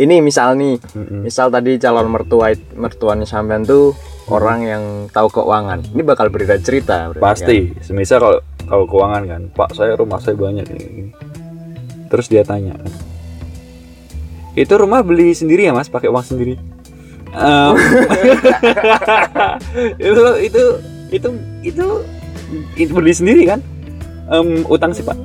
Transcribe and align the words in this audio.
ini 0.00 0.24
misal 0.24 0.56
nih 0.56 0.80
Mm-mm. 0.96 1.28
misal 1.28 1.52
tadi 1.52 1.76
calon 1.76 2.08
mertua 2.08 2.56
mertuanya 2.72 3.28
sampean 3.28 3.68
tuh 3.68 3.92
orang 4.32 4.64
yang 4.64 4.82
tahu 5.12 5.28
keuangan. 5.28 5.84
Ini 5.92 6.02
bakal 6.06 6.32
berbeda 6.32 6.56
cerita 6.62 7.12
berarti, 7.12 7.20
pasti. 7.20 7.56
semisal 7.84 8.18
kalau 8.22 8.40
kalau 8.64 8.84
keuangan 8.88 9.22
kan 9.28 9.42
pak 9.52 9.76
saya 9.76 9.98
rumah 9.98 10.22
saya 10.22 10.38
banyak 10.38 10.64
ini, 10.70 11.10
terus 12.08 12.30
dia 12.30 12.46
tanya 12.46 12.78
kan, 12.78 12.92
itu 14.54 14.72
rumah 14.78 15.02
beli 15.02 15.34
sendiri 15.34 15.66
ya 15.68 15.74
mas? 15.74 15.90
Pakai 15.90 16.08
uang 16.08 16.22
sendiri? 16.24 16.54
Itu 20.02 20.24
itu 20.42 20.64
itu 21.10 21.30
itu 21.62 21.86
itu 22.74 22.90
beli 22.90 23.14
sendiri 23.14 23.46
kan 23.46 23.62
Em, 24.30 24.62
utang 24.70 24.94
sih 24.94 25.02
pak. 25.02 25.18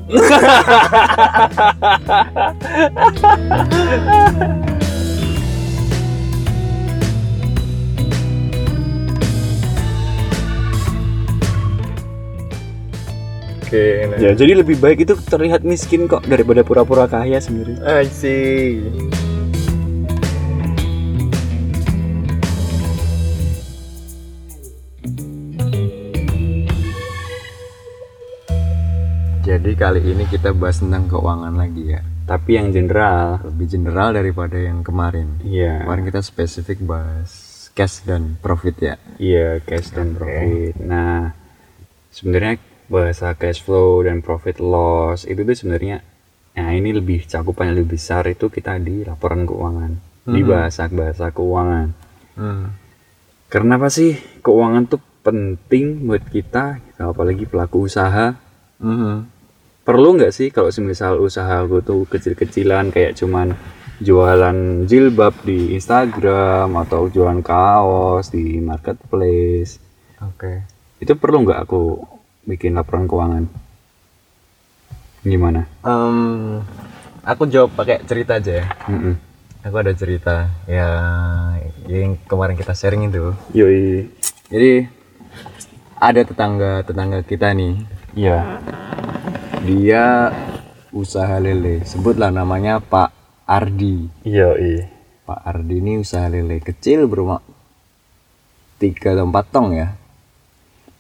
Oke 13.66 14.10
nah. 14.10 14.18
ya 14.18 14.32
jadi 14.34 14.62
lebih 14.62 14.82
baik 14.82 15.06
itu 15.06 15.14
terlihat 15.30 15.62
miskin 15.62 16.10
kok 16.10 16.26
daripada 16.26 16.66
pura-pura 16.66 17.06
kaya 17.06 17.38
sendiri. 17.38 17.78
I 17.86 18.10
kali 29.76 30.02
ini 30.02 30.26
kita 30.26 30.52
bahas 30.52 30.80
tentang 30.80 31.06
keuangan 31.06 31.54
lagi 31.54 31.92
ya. 31.92 32.02
tapi 32.26 32.58
yang 32.58 32.72
general 32.72 33.38
Lebih 33.46 33.68
general 33.70 34.10
daripada 34.12 34.58
yang 34.58 34.82
kemarin. 34.82 35.38
iya 35.42 35.84
Kemarin 35.84 36.04
kita 36.06 36.22
spesifik 36.22 36.82
bahas 36.82 37.30
cash 37.72 38.02
dan 38.02 38.40
profit 38.40 38.76
ya. 38.80 38.96
Iya, 39.16 39.60
cash 39.62 39.92
dan 39.92 40.12
Oke. 40.12 40.18
profit. 40.18 40.74
Nah, 40.80 41.36
sebenarnya 42.10 42.56
bahasa 42.88 43.36
cash 43.36 43.60
flow 43.60 44.02
dan 44.02 44.22
profit 44.22 44.58
loss 44.58 45.26
itu 45.26 45.42
tuh 45.42 45.54
sebenarnya 45.54 46.00
nah 46.52 46.72
ini 46.72 46.90
lebih 46.90 47.28
cakupannya 47.28 47.76
lebih 47.76 48.00
besar 48.00 48.24
itu 48.26 48.48
kita 48.48 48.80
di 48.80 49.04
laporan 49.04 49.44
keuangan, 49.44 49.92
di 50.24 50.40
Mhm. 50.40 50.48
bahasa 50.48 50.88
bahasa 50.88 51.28
keuangan. 51.30 51.88
Hmm. 52.34 52.72
Karena 53.46 53.76
apa 53.76 53.92
sih 53.92 54.16
keuangan 54.40 54.88
tuh 54.88 55.04
penting 55.20 56.08
buat 56.08 56.24
kita, 56.26 56.80
apalagi 56.96 57.44
pelaku 57.44 57.86
usaha. 57.86 58.40
Mhm. 58.80 59.35
Perlu 59.86 60.18
nggak 60.18 60.34
sih 60.34 60.50
kalau 60.50 60.74
semisal 60.74 61.22
usaha 61.22 61.62
gue 61.70 61.78
tuh 61.86 62.10
kecil-kecilan 62.10 62.90
kayak 62.90 63.14
cuman 63.22 63.54
jualan 64.02 64.84
jilbab 64.90 65.32
di 65.46 65.72
Instagram 65.78 66.74
atau 66.84 67.08
jualan 67.08 67.40
kaos 67.40 68.28
di 68.28 68.60
marketplace 68.60 69.80
Oke. 70.20 70.68
itu 71.00 71.16
perlu 71.16 71.48
nggak 71.48 71.64
aku 71.64 72.04
bikin 72.44 72.76
laporan 72.76 73.08
keuangan 73.08 73.48
gimana 75.24 75.64
Em, 75.82 76.60
aku 77.24 77.48
jawab 77.48 77.72
pakai 77.74 78.04
cerita 78.04 78.36
aja 78.36 78.62
ya. 78.62 78.66
Mm-mm. 78.92 79.16
Aku 79.66 79.76
ada 79.82 79.96
cerita 79.98 80.46
ya 80.70 80.90
yang 81.90 82.20
kemarin 82.30 82.54
kita 82.54 82.78
sharing 82.78 83.10
itu. 83.10 83.34
yoi 83.56 84.12
Jadi 84.52 84.86
ada 85.98 86.22
tetangga 86.22 86.86
tetangga 86.86 87.26
kita 87.26 87.50
nih, 87.58 87.82
iya 88.14 88.62
dia 89.66 90.30
usaha 90.94 91.42
lele. 91.42 91.82
Sebutlah 91.84 92.30
namanya 92.30 92.78
Pak 92.80 93.10
Ardi. 93.46 94.06
yoi 94.24 94.86
Pak 95.26 95.40
Ardi 95.42 95.82
ini 95.82 95.98
usaha 95.98 96.30
lele 96.30 96.62
kecil 96.62 97.10
berumah 97.10 97.42
tiga 98.78 99.18
atau 99.18 99.26
empat 99.26 99.46
tong 99.50 99.74
ya. 99.74 99.98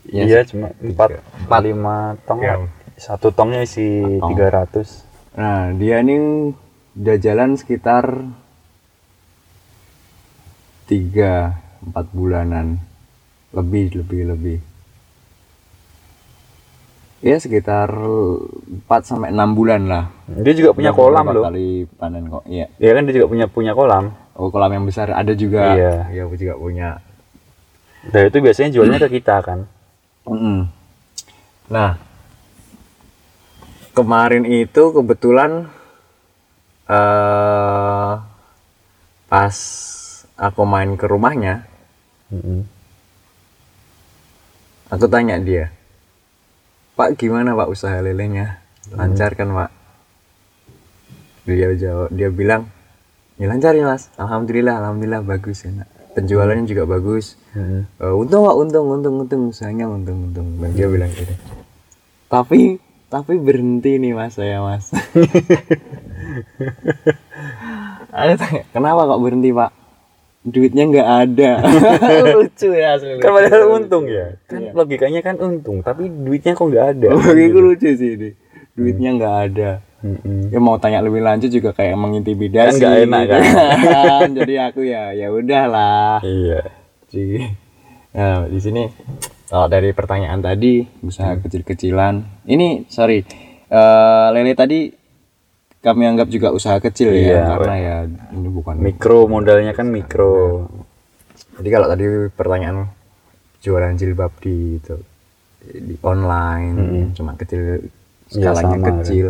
Ya, 0.05 0.21
iya 0.25 0.39
cuma 0.45 0.69
empat 0.77 1.09
Tiga. 1.13 1.21
empat 1.45 1.61
lima 1.61 1.95
tong 2.25 2.39
Ya. 2.41 2.61
satu 2.95 3.29
tongnya 3.29 3.61
isi 3.61 4.01
Tong. 4.21 4.33
300 4.33 5.05
Nah 5.35 5.73
dia 5.73 5.99
ini 5.99 6.49
udah 6.95 7.17
jalan 7.19 7.57
sekitar 7.57 8.05
tiga 10.85 11.57
empat 11.81 12.05
bulanan 12.13 12.77
lebih 13.51 13.99
lebih 14.01 14.21
lebih. 14.31 14.57
Ya 17.23 17.39
sekitar 17.39 17.89
4 17.91 18.85
sampai 19.03 19.31
enam 19.31 19.55
bulan 19.55 19.87
lah. 19.87 20.11
dia 20.27 20.53
juga 20.53 20.75
punya 20.75 20.91
kolam 20.91 21.25
loh 21.31 21.43
Kali 21.47 21.87
panen 21.95 22.27
kok. 22.27 22.43
Iya. 22.45 22.67
ya 22.77 22.91
kan 22.91 23.01
dia 23.07 23.13
juga 23.17 23.27
punya 23.31 23.45
punya 23.49 23.71
kolam 23.71 24.13
Oh 24.35 24.51
kolam 24.51 24.71
yang 24.75 24.85
besar 24.85 25.09
ada 25.15 25.31
juga. 25.31 25.73
Iya. 25.73 25.95
Iya 26.11 26.21
aku 26.27 26.35
juga 26.35 26.55
punya. 26.59 26.89
dan 28.05 28.29
itu 28.29 28.37
biasanya 28.37 28.69
jualnya 28.69 29.01
ke 29.01 29.17
kita 29.17 29.41
kan 29.41 29.65
Mm-mm. 30.25 30.69
Nah, 31.69 31.97
kemarin 33.93 34.45
itu 34.45 34.83
kebetulan 34.93 35.69
eh 36.85 38.13
pas 39.25 39.55
aku 40.37 40.61
main 40.65 40.93
ke 40.97 41.05
rumahnya, 41.09 41.65
Mm-mm. 42.29 42.65
aku 44.93 45.05
tanya 45.09 45.37
dia, 45.41 45.73
Pak 46.95 47.19
gimana 47.19 47.51
Pak 47.51 47.67
usaha 47.67 47.99
lelenya? 47.99 48.63
Lancar 48.95 49.35
kan 49.35 49.51
Pak? 49.51 49.69
Dia 51.45 51.75
jawab, 51.75 52.09
dia 52.15 52.31
bilang, 52.31 52.71
ya 53.35 53.51
lancar 53.51 53.75
ya 53.75 53.85
Mas. 53.85 54.07
Alhamdulillah, 54.15 54.79
alhamdulillah 54.79 55.21
bagus 55.21 55.67
enak. 55.67 55.91
Penjualannya 56.15 56.63
juga 56.63 56.87
bagus. 56.87 57.35
Mm-mm. 57.51 57.83
Eh, 57.99 58.13
untung 58.15 58.47
Pak, 58.47 58.55
untung, 58.55 58.87
untung, 58.87 59.15
untung, 59.19 59.41
usahanya 59.51 59.91
untung, 59.91 60.31
untung. 60.31 60.55
Dan 60.57 60.71
dia 60.71 60.87
bilang 60.87 61.11
gitu. 61.11 61.35
Tapi, 62.31 62.79
tapi 63.11 63.33
berhenti 63.43 63.99
nih 63.99 64.15
mas 64.15 64.39
saya 64.39 64.63
mas. 64.63 64.89
Ada 68.15 68.39
tanya, 68.39 68.63
kenapa 68.71 69.11
kok 69.11 69.19
berhenti 69.19 69.51
pak? 69.51 69.71
Duitnya 70.45 70.85
nggak 70.85 71.09
ada. 71.23 71.51
lucu 72.37 72.69
ya 72.69 72.93
asli. 72.93 73.17
kan 73.17 73.33
padahal 73.33 73.65
untung 73.73 74.05
ya 74.05 74.37
kan 74.45 74.61
Iya. 74.61 74.71
logikanya 74.71 75.19
kan 75.19 75.35
untung 75.37 75.81
tapi 75.81 76.05
duitnya 76.05 76.53
kok 76.53 76.65
nggak 76.65 76.87
ada 76.91 77.07
Bagiku 77.11 77.59
lucu 77.63 77.89
sih 77.91 78.13
ini. 78.13 78.29
Duitnya 78.71 79.09
nggak 79.11 79.35
ada. 79.43 79.71
Mm-mm. 79.99 80.53
Ya 80.53 80.59
mau 80.59 80.77
tanya 80.77 81.01
lebih 81.01 81.17
lanjut 81.19 81.49
juga 81.49 81.73
kayak 81.73 81.97
mengintimidasi. 81.97 82.77
Kan 82.77 82.77
nggak 82.77 82.95
enak, 83.03 83.23
kan? 83.25 83.41
Jadi 84.37 84.53
aku 84.55 84.79
ya 84.83 85.09
ya 85.11 85.27
udahlah. 85.29 86.21
iya 86.21 86.61
Jadi, 87.05 87.41
nah 88.11 88.45
di 88.45 88.59
sini 88.59 88.83
kalau 89.45 89.65
dari 89.65 89.89
pertanyaan 89.91 90.39
tadi 90.39 90.85
usaha 91.01 91.31
Hmm. 91.31 91.41
kecil-kecilan, 91.41 92.13
ini 92.45 92.85
sorry, 92.85 93.25
eh, 93.65 94.27
lele 94.29 94.53
tadi 94.53 94.93
kami 95.85 96.09
anggap 96.09 96.27
juga 96.27 96.49
usaha 96.49 96.81
kecil 96.81 97.13
Iya, 97.13 97.29
ya, 97.29 97.41
karena 97.53 97.75
ya 97.77 97.95
ini 98.33 98.49
bukan. 98.49 98.81
mikro 98.81 99.29
modalnya 99.29 99.71
kan 99.71 99.85
mikro 99.87 100.65
Jadi 101.55 101.69
kalau 101.69 101.87
tadi 101.87 102.03
pertanyaan 102.33 102.89
jualan 103.61 103.93
jilbab 103.93 104.33
di 104.41 104.75
itu 104.75 104.97
di 105.65 105.95
online, 106.01 106.75
Mm-mm. 106.75 107.05
cuma 107.13 107.33
kecil 107.33 107.85
Iya, 108.27 108.51
skalanya 108.51 108.77
sama, 108.77 108.87
kecil. 108.99 109.25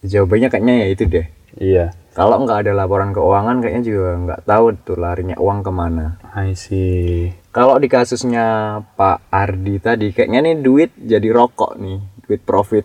Jawabannya 0.00 0.48
kayaknya 0.48 0.74
ya 0.76 0.86
itu 0.88 1.04
deh. 1.04 1.26
iya 1.58 1.86
Kalau 2.10 2.42
nggak 2.42 2.66
ada 2.66 2.72
laporan 2.74 3.10
keuangan, 3.10 3.58
kayaknya 3.58 3.82
juga 3.84 4.10
nggak 4.16 4.40
tahu 4.42 4.64
tuh 4.80 4.96
larinya 4.96 5.36
uang 5.36 5.62
ke 5.62 5.70
mana. 5.70 6.18
I 6.32 6.54
see 6.54 7.30
Kalau 7.50 7.78
di 7.78 7.86
kasusnya 7.86 8.46
Pak 8.94 9.28
Ardi 9.28 9.78
tadi 9.78 10.10
kayaknya 10.10 10.42
nih 10.42 10.56
duit 10.58 10.90
jadi 10.96 11.28
rokok 11.28 11.76
nih, 11.76 11.98
duit 12.28 12.44
profit. 12.44 12.84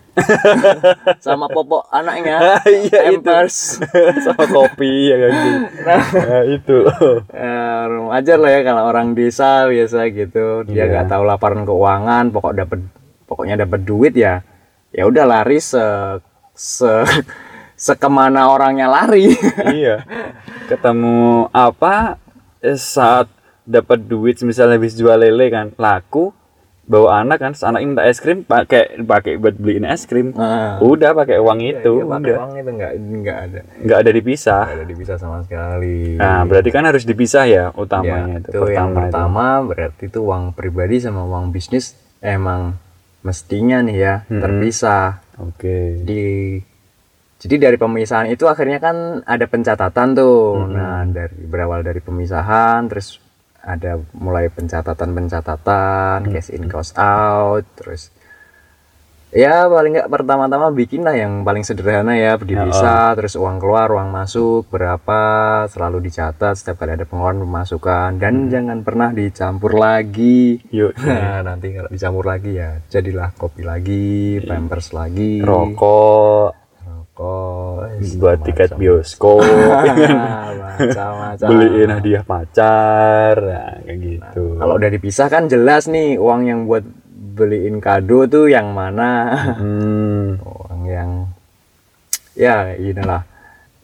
Sama 1.24 1.46
popok 1.46 1.84
anaknya. 1.92 2.40
Iya, 2.64 3.12
itu. 3.12 3.20
Pampers. 3.20 3.76
sama 4.24 4.44
kopi 4.48 5.12
ya 5.12 5.16
kan 5.20 5.32
nah, 5.84 6.42
itu 6.48 6.76
Eh, 7.28 7.84
wajar 8.08 8.38
lah 8.40 8.50
ya 8.50 8.60
kalau 8.64 8.82
orang 8.88 9.12
desa 9.12 9.68
biasa 9.68 10.08
gitu, 10.08 10.64
dia 10.64 10.88
Iya. 10.88 10.90
nggak 10.90 11.06
tahu 11.12 11.22
laporan 11.28 11.62
keuangan, 11.62 12.32
pokok 12.32 12.52
dapat 12.56 12.80
pokoknya 13.28 13.60
dapat 13.60 13.80
duit 13.84 14.16
ya. 14.16 14.40
Ya 14.90 15.04
udah 15.04 15.28
lari 15.28 15.60
se 15.60 15.84
se 16.56 17.04
sekemana 17.76 18.48
orangnya 18.48 18.88
lari. 18.88 19.34
iya 19.74 20.06
ketemu 20.64 21.50
apa 21.50 22.16
eh, 22.62 22.78
saat 22.78 23.28
dapat 23.64 24.00
duit 24.00 24.40
misalnya 24.40 24.76
habis 24.78 24.94
jual 24.94 25.16
lele 25.18 25.50
kan 25.50 25.66
laku 25.76 26.32
bawa 26.84 27.20
anak 27.20 27.40
kan 27.40 27.52
anaknya 27.56 27.86
minta 27.88 28.04
es 28.04 28.20
krim 28.20 28.44
pakai 28.44 29.00
pakai 29.00 29.36
buat 29.36 29.56
beliin 29.56 29.84
es 29.84 30.04
krim 30.04 30.30
Nah, 30.30 30.76
udah 30.78 31.16
pakai 31.16 31.40
uang 31.40 31.60
itu 31.60 31.92
iya, 31.98 32.04
pakai 32.06 32.28
udah 32.28 32.36
uang 32.38 32.52
itu 32.54 32.70
nggak 32.70 32.92
nggak 33.24 33.38
ada, 33.40 33.60
nggak 33.80 33.98
ada 33.98 34.10
dipisah 34.12 34.62
nggak 34.62 34.76
ada 34.76 34.86
dipisah 34.86 35.16
sama 35.16 35.38
sekali. 35.42 36.20
nah 36.20 36.44
berarti 36.44 36.68
kan 36.68 36.84
harus 36.84 37.02
dipisah 37.02 37.44
ya 37.44 37.52
Ya, 37.54 37.72
utamanya 37.72 38.36
itu, 38.38 38.52
itu, 38.52 38.60
yang 38.70 38.92
pertama 38.92 38.92
itu. 38.92 38.98
pertama 39.00 39.44
berarti 39.64 40.02
itu 40.06 40.18
uang 40.20 40.44
pribadi 40.52 40.96
sama 40.98 41.24
uang 41.24 41.48
bisnis 41.50 41.96
emang 42.20 42.76
mestinya 43.20 43.80
nih 43.80 43.96
ya 43.96 44.14
Mm-mm. 44.28 44.40
terpisah. 44.40 45.24
oke 45.40 45.76
Jadi 46.00 46.24
Jadi 47.34 47.60
dari 47.60 47.76
pemisahan 47.76 48.28
itu 48.28 48.44
akhirnya 48.44 48.80
kan 48.80 49.20
ada 49.20 49.44
pencatatan 49.44 50.16
tuh. 50.16 50.64
Nah, 50.64 51.04
dari 51.04 51.44
berawal 51.44 51.84
dari 51.84 52.00
pemisahan 52.00 52.88
terus 52.88 53.20
ada 53.64 53.96
mulai 54.12 54.52
pencatatan-pencatatan, 54.52 56.28
cash 56.28 56.52
in 56.52 56.68
cost 56.68 56.92
out, 57.00 57.64
terus 57.80 58.12
ya 59.34 59.66
paling 59.66 59.98
nggak 59.98 60.12
pertama-tama 60.12 60.70
bikin 60.70 61.02
lah 61.02 61.18
yang 61.18 61.42
paling 61.42 61.66
sederhana 61.66 62.14
ya 62.14 62.38
divisa, 62.38 63.10
terus 63.18 63.34
uang 63.34 63.58
keluar, 63.58 63.90
uang 63.90 64.12
masuk 64.12 64.70
berapa, 64.70 65.64
selalu 65.66 66.06
dicatat 66.06 66.54
setiap 66.54 66.84
kali 66.84 66.94
ada 66.94 67.08
pengeluaran 67.08 67.42
pemasukan 67.42 68.20
dan 68.20 68.46
jangan 68.46 68.86
pernah 68.86 69.10
dicampur 69.10 69.74
lagi. 69.74 70.62
Yuk, 70.70 70.94
Nah, 71.02 71.42
nanti 71.42 71.74
kalau 71.74 71.90
dicampur 71.90 72.24
lagi 72.28 72.60
ya 72.60 72.78
jadilah 72.86 73.34
kopi 73.34 73.66
lagi, 73.66 74.38
pampers 74.44 74.94
lagi, 74.94 75.42
rokok, 75.42 76.54
rokok, 76.84 77.63
buat 78.16 78.42
tiket 78.42 78.74
bioskop, 78.74 79.42
macam-macam. 80.74 81.48
beliin 81.48 81.90
hadiah 81.90 82.24
pacar, 82.24 83.34
nah, 83.38 83.72
kayak 83.82 83.98
gitu. 83.98 84.58
Kalau 84.58 84.74
udah 84.74 84.90
dipisah 84.90 85.28
kan 85.28 85.46
jelas 85.46 85.86
nih 85.86 86.16
uang 86.16 86.42
yang 86.44 86.60
buat 86.64 86.84
beliin 87.34 87.78
kado 87.78 88.26
tuh 88.26 88.46
yang 88.46 88.70
mana, 88.70 89.10
Hmm, 89.58 90.38
uang 90.46 90.82
yang 90.86 91.10
ya 92.34 92.74
inilah. 92.74 93.26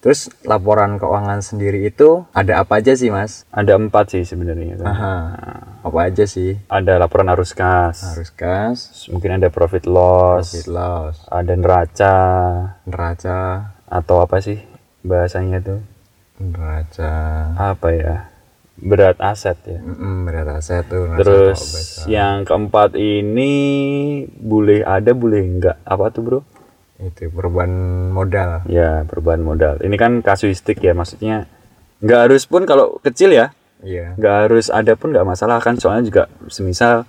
Terus 0.01 0.33
laporan 0.49 0.97
keuangan 0.97 1.45
sendiri 1.45 1.85
itu 1.85 2.25
ada 2.33 2.65
apa 2.65 2.81
aja 2.81 2.97
sih 2.97 3.13
mas? 3.13 3.45
ada 3.53 3.77
empat 3.77 4.17
sih 4.17 4.25
sebenarnya. 4.25 4.81
kan. 4.81 4.87
Aha. 4.89 5.15
Apa 5.85 6.09
aja 6.09 6.25
sih? 6.25 6.57
Ada 6.73 6.97
laporan 6.97 7.29
arus 7.29 7.53
kas, 7.53 8.01
Harus 8.17 8.33
kas, 8.33 8.79
mungkin 9.13 9.37
ada 9.37 9.53
profit 9.53 9.85
loss, 9.85 10.57
profit 10.57 10.69
loss, 10.73 11.21
ada 11.29 11.53
neraca, 11.53 12.17
neraca, 12.89 13.41
atau 13.91 14.23
apa 14.23 14.39
sih 14.39 14.63
bahasanya 15.03 15.59
tuh? 15.61 15.81
neraca, 16.41 17.13
Apa 17.55 17.89
ya? 17.91 18.17
Berat 18.81 19.21
aset 19.21 19.61
ya. 19.61 19.77
Mm-mm, 19.77 20.25
berat 20.25 20.49
aset 20.49 20.89
tuh. 20.89 21.05
Terus 21.21 21.61
bahasa. 21.61 22.09
yang 22.09 22.49
keempat 22.49 22.97
ini 22.97 23.53
boleh 24.33 24.81
ada 24.81 25.13
boleh 25.13 25.43
enggak 25.43 25.77
apa 25.85 26.09
tuh 26.09 26.23
bro? 26.23 26.41
itu 26.99 27.29
perubahan 27.29 27.73
modal. 28.09 28.61
Ya 28.65 29.05
perubahan 29.05 29.41
modal. 29.41 29.81
Ini 29.81 29.97
kan 29.97 30.21
kasuistik 30.21 30.81
ya 30.81 30.93
maksudnya 30.93 31.49
nggak 32.01 32.21
harus 32.29 32.45
pun 32.45 32.65
kalau 32.65 32.97
kecil 33.01 33.29
ya 33.31 33.53
Iya. 33.81 34.13
nggak 34.15 34.37
harus 34.45 34.69
ada 34.69 34.93
pun 34.93 35.09
nggak 35.09 35.25
masalah 35.25 35.57
kan 35.59 35.77
soalnya 35.77 36.05
juga 36.05 36.23
semisal 36.49 37.09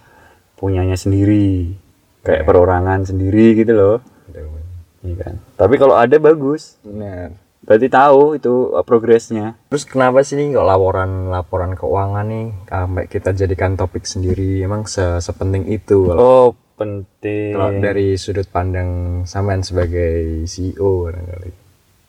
punyanya 0.56 0.96
sendiri 0.96 1.76
kayak 2.22 2.44
perorangan 2.44 3.04
sendiri 3.04 3.52
gitu 3.54 3.72
loh. 3.72 3.98
Betul. 4.28 4.61
Iya 5.02 5.16
kan. 5.18 5.36
Tapi 5.58 5.76
kalau 5.82 5.98
ada 5.98 6.18
bagus. 6.18 6.78
Benar. 6.86 7.34
Berarti 7.62 7.88
tahu 7.94 8.42
itu 8.42 8.74
uh, 8.74 8.82
progresnya. 8.82 9.54
Terus 9.70 9.86
kenapa 9.86 10.26
sih 10.26 10.34
nih 10.34 10.58
kok 10.58 10.66
laporan-laporan 10.66 11.78
keuangan 11.78 12.26
nih 12.26 12.48
sampai 12.66 13.04
kita 13.06 13.38
jadikan 13.38 13.78
topik 13.78 14.06
sendiri? 14.10 14.66
Emang 14.66 14.90
se 14.90 15.22
sepenting 15.22 15.70
itu 15.70 16.10
kalau, 16.10 16.18
Oh 16.18 16.48
penting. 16.74 17.54
kalau 17.54 17.70
dari 17.78 18.18
sudut 18.18 18.50
pandang 18.50 19.22
sampean 19.30 19.62
sebagai 19.62 20.42
CEO 20.50 21.06
barangkali. 21.06 21.52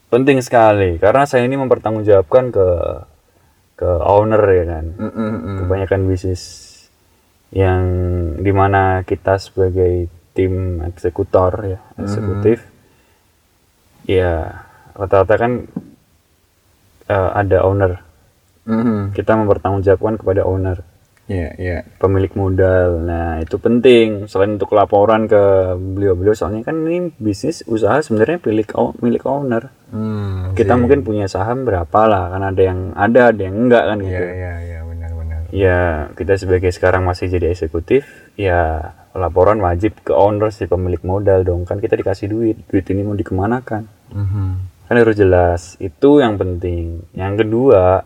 Penting 0.08 0.40
sekali 0.40 0.96
karena 0.96 1.28
saya 1.28 1.44
ini 1.44 1.60
mempertanggungjawabkan 1.60 2.44
ke 2.48 2.68
ke 3.76 3.90
owner 4.08 4.40
ya 4.40 4.64
kan. 4.64 4.84
Mm-mm-mm. 4.96 5.56
Kebanyakan 5.64 6.00
bisnis 6.08 6.42
yang 7.52 7.84
di 8.40 8.52
mana 8.56 9.04
kita 9.04 9.36
sebagai 9.36 10.08
tim 10.32 10.80
eksekutor 10.80 11.52
ya 11.68 11.80
eksekutif 12.00 12.71
ya 14.04 14.62
rata-rata 14.92 15.34
kan 15.36 15.52
eh, 17.06 17.30
ada 17.32 17.64
owner 17.64 17.92
Mhm. 18.62 19.10
kita 19.12 19.34
mempertanggungjawabkan 19.34 20.22
kepada 20.22 20.46
owner 20.46 20.86
Iya, 21.26 21.48
iya. 21.56 21.78
pemilik 21.96 22.34
modal. 22.34 22.98
Nah, 22.98 23.38
itu 23.38 23.54
penting 23.56 24.26
selain 24.26 24.58
untuk 24.58 24.74
laporan 24.74 25.26
ke 25.26 25.38
beliau-beliau 25.74 26.34
soalnya 26.34 26.66
kan 26.66 26.82
ini 26.82 27.14
bisnis 27.14 27.62
usaha 27.64 28.02
sebenarnya 28.02 28.42
milik 28.42 28.74
milik 29.00 29.22
owner. 29.24 29.70
Hmm. 29.94 30.52
Kita 30.52 30.74
mungkin 30.74 31.02
punya 31.02 31.30
saham 31.30 31.62
berapa 31.62 32.00
lah, 32.10 32.26
kan 32.26 32.42
ada 32.42 32.62
yang 32.62 32.90
ada, 32.92 33.30
ada 33.30 33.38
yang 33.40 33.54
enggak 33.54 33.84
kan 33.86 33.98
Iya, 33.98 34.04
gitu. 34.04 34.18
iya, 34.18 34.32
iya, 34.34 34.52
benar-benar. 34.60 34.81
Ya, 35.52 36.08
kita 36.16 36.40
sebagai 36.40 36.72
sekarang 36.72 37.04
masih 37.04 37.28
jadi 37.28 37.52
eksekutif, 37.52 38.08
ya 38.40 38.92
laporan 39.12 39.60
wajib 39.60 40.00
ke 40.00 40.16
owner 40.16 40.48
si 40.48 40.64
pemilik 40.64 41.04
modal 41.04 41.44
dong. 41.44 41.68
Kan 41.68 41.76
kita 41.76 41.92
dikasih 42.00 42.32
duit, 42.32 42.56
duit 42.72 42.88
ini 42.88 43.04
mau 43.04 43.12
dikemanakan? 43.12 43.84
Mhm. 44.16 44.48
Kan 44.88 44.94
harus 44.96 45.12
jelas. 45.12 45.76
Itu 45.76 46.24
yang 46.24 46.40
penting. 46.40 47.04
Yang 47.12 47.44
kedua, 47.44 48.00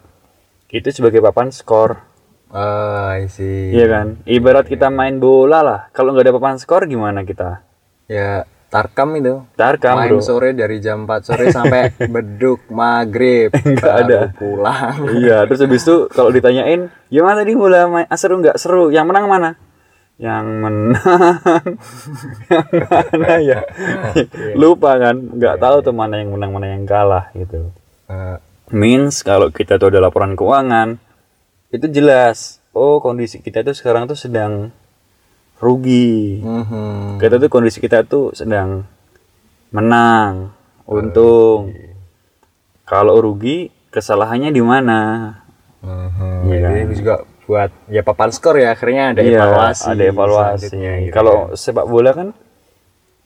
itu 0.75 0.91
sebagai 0.91 1.23
papan 1.23 1.55
skor. 1.55 2.03
Oh, 2.51 3.07
I 3.15 3.31
see. 3.31 3.71
Iya 3.71 3.87
kan? 3.91 4.07
Ibarat 4.27 4.67
kita 4.67 4.91
main 4.91 5.23
bola 5.23 5.63
lah. 5.63 5.81
Kalau 5.95 6.15
nggak 6.15 6.27
ada 6.27 6.35
papan 6.35 6.59
skor 6.59 6.91
gimana 6.91 7.23
kita? 7.23 7.63
Ya, 8.11 8.43
Tarkam 8.77 9.09
itu. 9.17 9.35
Tarkam 9.57 9.97
Main 9.97 10.13
bro. 10.13 10.21
sore 10.21 10.53
dari 10.53 10.77
jam 10.79 11.09
4 11.09 11.25
sore 11.25 11.49
sampai 11.57 11.97
beduk 11.97 12.69
maghrib 12.69 13.49
Nggak 13.57 13.81
baru 13.81 14.05
ada. 14.05 14.19
pulang. 14.33 14.95
iya, 15.21 15.49
terus 15.49 15.65
habis 15.65 15.81
itu 15.81 16.13
kalau 16.13 16.29
ditanyain, 16.29 16.93
gimana 17.09 17.41
tadi 17.41 17.57
bola 17.57 17.89
main? 17.89 18.05
Ah, 18.07 18.15
seru 18.15 18.37
nggak? 18.37 18.61
Seru. 18.61 18.93
Yang 18.93 19.07
menang 19.09 19.27
mana? 19.27 19.51
Yang 20.17 20.45
menang. 20.49 21.65
yang 22.49 22.67
mana 23.09 23.35
ya? 23.41 23.61
Lupa 24.53 24.97
kan? 24.97 25.17
Nggak 25.17 25.57
tahu 25.57 25.77
tuh 25.83 25.93
mana 25.93 26.21
yang 26.21 26.33
menang, 26.33 26.53
mana 26.53 26.67
yang 26.73 26.85
kalah 26.85 27.33
gitu. 27.33 27.73
Eh, 28.07 28.37
Means 28.67 29.23
kalau 29.23 29.49
kita 29.49 29.79
tuh 29.79 29.89
ada 29.89 30.03
laporan 30.03 30.35
keuangan, 30.35 30.99
itu 31.71 31.87
jelas. 31.87 32.59
Oh, 32.73 32.99
kondisi 32.99 33.39
kita 33.39 33.63
tuh 33.63 33.73
sekarang 33.73 34.05
tuh 34.05 34.19
sedang 34.19 34.69
rugi. 35.57 36.39
mhm. 36.39 37.17
kita 37.17 37.37
tuh 37.37 37.49
kondisi 37.49 37.79
kita 37.79 38.03
tuh 38.03 38.31
sedang 38.31 38.85
menang 39.69 40.53
untung 40.85 41.73
kalau 42.83 43.19
rugi 43.19 43.69
kesalahannya 43.89 44.49
di 44.49 44.61
mana 44.61 45.01
Mhm. 45.77 46.51
Iya 46.51 46.59
Jadi 46.83 46.95
juga 46.97 47.15
buat 47.45 47.71
ya 47.87 48.03
papan 48.03 48.31
skor 48.31 48.57
ya 48.57 48.75
akhirnya 48.75 49.15
ada 49.15 49.21
Iya, 49.21 49.39
evaluasi. 49.39 49.87
ada 49.87 50.03
evaluasi 50.05 50.67
selanjutnya 50.67 50.93
gitu 51.01 51.15
kalau 51.15 51.37
kan. 51.45 51.55
sepak 51.55 51.87
bola 51.87 52.11
kan 52.11 52.29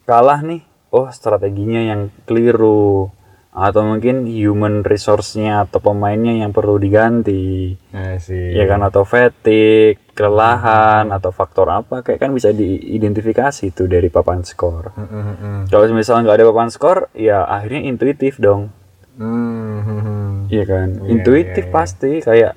kalah 0.03 0.39
nih 0.41 0.61
oh 0.89 1.09
strateginya 1.09 1.81
yang 1.81 2.01
keliru 2.23 3.09
atau 3.51 3.83
mungkin 3.83 4.23
human 4.25 4.79
resource-nya 4.79 5.67
atau 5.67 5.77
pemainnya 5.77 6.39
yang 6.39 6.55
perlu 6.55 6.79
diganti 6.79 7.75
Nah, 7.91 8.15
sih. 8.15 8.55
ya 8.55 8.63
kan 8.63 8.79
atau 8.79 9.03
fatigue 9.03 9.99
kelelahan 10.15 11.11
atau 11.11 11.29
faktor 11.29 11.67
apa 11.67 11.99
kayak 11.99 12.15
kan 12.17 12.31
bisa 12.31 12.51
diidentifikasi 12.51 13.65
tuh 13.71 13.85
dari 13.85 14.07
papan 14.07 14.43
skor 14.43 14.95
Mhm, 14.95 15.03
mhm. 15.03 15.55
Kalau 15.67 15.83
misalnya 15.91 16.23
nggak 16.25 16.37
ada 16.37 16.47
papan 16.47 16.69
skor, 16.69 16.97
ya 17.11 17.43
akhirnya 17.43 17.81
intuitif 17.85 18.39
dong, 18.39 18.71
Mhm. 19.19 20.47
iya 20.47 20.63
kan? 20.63 20.87
Iya, 20.97 21.07
intuitif 21.09 21.63
iya, 21.63 21.67
iya. 21.67 21.75
pasti 21.75 22.11
kayak, 22.21 22.53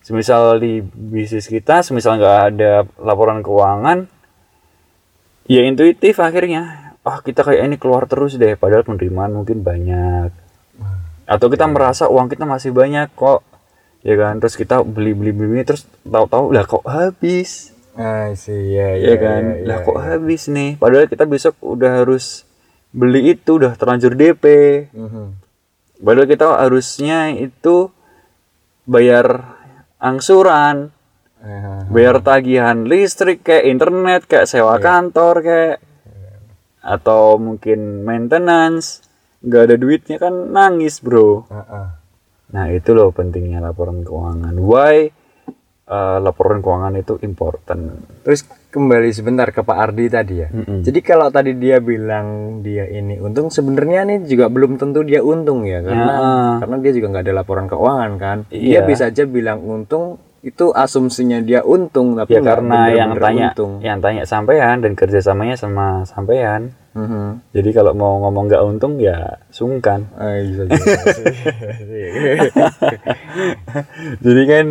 semisal 0.00 0.56
di 0.56 0.80
bisnis 0.86 1.44
kita, 1.44 1.82
semisal 1.82 2.16
nggak 2.16 2.40
ada 2.48 2.72
laporan 2.96 3.42
keuangan, 3.42 4.06
ya 5.44 5.60
intuitif 5.62 6.16
akhirnya, 6.18 6.85
ah 7.06 7.22
kita 7.22 7.40
kayak 7.40 7.62
ini 7.64 7.76
keluar 7.78 8.04
terus 8.04 8.34
deh, 8.34 8.58
padahal 8.58 8.82
penerimaan 8.82 9.30
mungkin 9.32 9.62
banyak, 9.62 10.34
atau 11.24 11.46
Iya. 11.46 11.52
kita 11.54 11.66
merasa 11.70 12.04
uang 12.06 12.26
kita 12.26 12.42
masih 12.42 12.74
banyak 12.74 13.14
kok, 13.14 13.46
ya 14.02 14.18
kan? 14.18 14.42
Terus 14.42 14.58
kita 14.58 14.82
beli 14.82 15.14
beli 15.14 15.30
beli 15.30 15.62
terus 15.62 15.86
tahu-tahu 16.02 16.50
lah 16.50 16.66
kok 16.66 16.82
habis, 16.82 17.70
Ah, 17.94 18.34
sih 18.34 18.74
ya, 18.74 18.98
ya 18.98 19.14
kan? 19.16 19.62
lah 19.62 19.80
kok 19.80 19.96
habis 19.96 20.50
nih, 20.50 20.74
padahal 20.76 21.06
kita 21.06 21.24
besok 21.24 21.54
udah 21.62 22.02
harus 22.02 22.42
beli 22.90 23.32
itu 23.32 23.56
udah 23.56 23.72
terlanjur 23.72 24.12
DP. 24.12 24.44
Mhm. 24.90 25.46
Padahal 25.96 26.26
kita 26.26 26.46
harusnya 26.58 27.30
itu 27.32 27.88
bayar 28.84 29.56
angsuran, 29.96 30.90
Eh, 31.36 31.86
bayar 31.88 32.18
tagihan 32.20 32.82
listrik 32.82 33.46
kayak 33.46 33.70
internet, 33.70 34.20
kayak 34.26 34.50
sewa 34.50 34.82
kantor 34.82 35.34
kayak 35.40 35.76
atau 36.86 37.42
mungkin 37.42 38.06
maintenance. 38.06 39.02
Nggak 39.42 39.62
ada 39.66 39.76
duitnya 39.76 40.16
kan 40.22 40.34
nangis, 40.54 41.02
Bro. 41.02 41.50
ah, 41.50 41.58
ah. 41.66 41.88
Nah, 42.46 42.70
itu 42.70 42.94
loh 42.94 43.10
pentingnya 43.10 43.58
laporan 43.58 44.06
keuangan. 44.06 44.54
Why 44.54 45.10
uh, 45.90 46.18
laporan 46.22 46.62
keuangan 46.62 46.94
itu 46.94 47.18
important. 47.22 48.06
Terus 48.22 48.46
kembali 48.70 49.10
sebentar 49.10 49.50
ke 49.50 49.66
Pak 49.66 49.78
Ardi 49.78 50.06
tadi 50.06 50.34
ya. 50.42 50.48
Mm-mm. 50.50 50.84
Jadi 50.84 51.00
kalau 51.02 51.26
tadi 51.30 51.56
dia 51.56 51.82
bilang 51.82 52.60
dia 52.60 52.86
ini 52.86 53.18
untung, 53.18 53.48
sebenarnya 53.50 54.06
nih 54.06 54.18
juga 54.26 54.46
belum 54.46 54.76
tentu 54.76 55.02
dia 55.02 55.24
untung 55.24 55.64
ya, 55.64 55.80
karena 55.80 56.12
Ya. 56.12 56.22
karena 56.62 56.76
dia 56.84 56.92
juga 56.92 57.06
nggak 57.14 57.24
ada 57.26 57.34
laporan 57.34 57.66
keuangan 57.66 58.12
kan. 58.20 58.38
Dia 58.52 58.80
Iya. 58.82 58.86
bisa 58.86 59.08
aja 59.10 59.24
bilang 59.24 59.64
untung 59.64 60.20
itu 60.46 60.70
asumsinya 60.70 61.42
dia 61.42 61.60
untung 61.60 62.14
tapi 62.14 62.32
ya 62.32 62.40
karena 62.40 62.86
yang 62.88 63.10
bener-bener 63.10 63.18
tanya 63.20 63.46
untung. 63.50 63.72
yang 63.80 63.98
tanya 63.98 64.22
sampean 64.22 64.78
dan 64.78 64.94
kerjasamanya 64.94 65.58
sama 65.58 66.06
sampean 66.06 66.70
Mhm. 66.94 67.52
jadi 67.52 67.70
kalau 67.74 67.92
mau 67.92 68.16
ngomong 68.22 68.46
nggak 68.46 68.62
untung 68.64 68.96
ya 68.96 69.42
sungkan 69.50 70.06
Ah, 70.14 70.38
bisa 70.38 70.64
juga 70.64 70.96
sih. 71.12 71.26
jadi 74.18 74.42
kan 74.44 74.66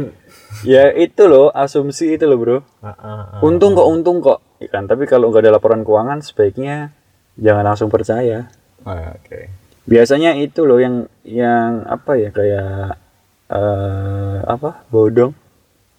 ya 0.64 0.90
itu 0.92 1.24
loh 1.26 1.52
asumsi 1.52 2.16
itu 2.16 2.24
loh 2.24 2.38
bro 2.38 2.58
Ah, 2.80 2.96
ah, 2.96 3.24
untung 3.42 3.76
kok 3.76 3.86
untung 3.86 4.20
kok 4.20 4.40
Ya 4.58 4.72
kan 4.72 4.88
tapi 4.88 5.04
kalau 5.04 5.30
nggak 5.30 5.44
ada 5.44 5.54
laporan 5.54 5.84
keuangan 5.84 6.24
sebaiknya 6.24 6.96
jangan 7.36 7.68
langsung 7.68 7.92
percaya 7.92 8.48
Ah, 8.82 9.14
Oke. 9.14 9.52
biasanya 9.84 10.34
itu 10.34 10.64
loh 10.64 10.78
yang 10.78 11.06
yang 11.22 11.84
apa 11.84 12.16
ya 12.16 12.30
kayak 12.30 12.98
eh 13.46 14.38
apa 14.42 14.82
bodong 14.88 15.36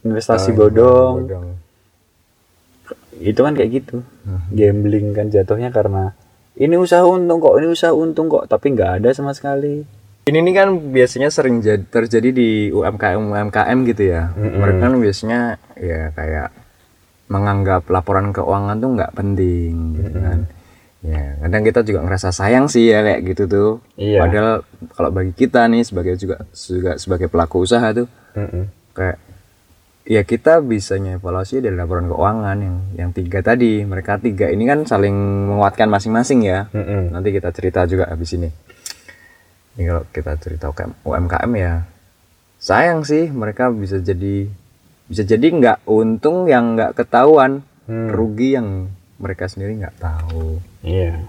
investasi 0.03 0.53
bodong 0.53 1.15
Bodong. 1.23 1.47
itu 3.17 3.41
kan 3.41 3.53
kayak 3.53 3.71
gitu 3.73 3.97
gambling 4.51 5.13
kan 5.13 5.27
jatuhnya 5.27 5.71
karena 5.71 6.13
ini 6.55 6.77
usaha 6.77 7.01
untung 7.03 7.39
kok 7.39 7.57
ini 7.57 7.67
usaha 7.67 7.91
untung 7.91 8.29
kok 8.29 8.45
tapi 8.47 8.73
nggak 8.73 9.01
ada 9.01 9.09
sama 9.13 9.33
sekali 9.33 9.85
Ini 10.27 10.43
nih 10.43 10.55
kan 10.55 10.69
biasanya 10.91 11.31
sering 11.31 11.63
jad- 11.63 11.87
terjadi 11.87 12.35
di 12.35 12.49
UMKM 12.75 13.31
UMKM 13.31 13.79
gitu 13.87 14.11
ya. 14.11 14.35
Mereka 14.35 14.83
kan 14.83 14.99
biasanya 14.99 15.41
ya 15.79 16.11
kayak 16.11 16.51
menganggap 17.27 17.87
laporan 17.87 18.35
keuangan 18.35 18.75
tuh 18.77 18.91
nggak 18.91 19.15
penting 19.15 19.95
gitu 19.95 20.19
kan. 20.19 20.51
Ya, 21.07 21.39
kadang 21.39 21.63
kita 21.63 21.87
juga 21.87 22.03
ngerasa 22.03 22.35
sayang 22.35 22.67
sih 22.67 22.91
ya 22.91 23.07
kayak 23.07 23.23
gitu 23.23 23.43
tuh. 23.47 23.71
Iya. 23.95 24.27
Padahal 24.27 24.51
kalau 24.99 25.11
bagi 25.15 25.31
kita 25.31 25.63
nih 25.71 25.87
sebagai 25.87 26.19
juga 26.19 26.43
juga 26.51 26.99
sebagai 26.99 27.31
pelaku 27.31 27.63
usaha 27.63 27.87
tuh 27.95 28.11
kayak 28.91 29.23
ya 30.07 30.23
kita 30.23 30.63
bisa 30.63 30.95
evaluasi 30.95 31.59
dari 31.59 31.75
laporan 31.75 32.07
keuangan 32.07 32.57
yang 32.63 32.77
yang 32.95 33.11
tiga 33.11 33.43
tadi 33.43 33.83
mereka 33.83 34.23
tiga 34.23 34.47
ini 34.49 34.63
kan 34.65 34.87
saling 34.87 35.13
menguatkan 35.51 35.91
masing-masing 35.91 36.47
ya 36.47 36.71
Mm-mm. 36.71 37.11
nanti 37.11 37.35
kita 37.35 37.51
cerita 37.51 37.83
juga 37.85 38.07
habis 38.07 38.31
ini 38.33 38.47
ini 39.77 39.83
kalau 39.85 40.07
kita 40.09 40.33
cerita 40.39 40.71
UMKM 41.03 41.53
ya 41.59 41.83
sayang 42.57 43.03
sih 43.03 43.29
mereka 43.29 43.69
bisa 43.69 43.99
jadi 43.99 44.47
bisa 45.07 45.23
jadi 45.23 45.43
nggak 45.43 45.79
untung 45.87 46.47
yang 46.47 46.79
nggak 46.79 46.95
ketahuan 46.95 47.63
Hmm. 47.87 48.11
rugi 48.11 48.59
yang 48.59 48.91
mereka 49.23 49.47
sendiri 49.47 49.79
nggak 49.79 50.03
tahu 50.03 50.59
Iya. 50.83 51.23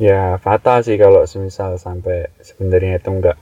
Ya 0.00 0.40
fatal 0.40 0.80
sih 0.80 0.96
kalau 0.96 1.28
semisal 1.28 1.76
sampai 1.76 2.32
sebenarnya 2.40 2.96
itu 2.96 3.12
enggak. 3.12 3.36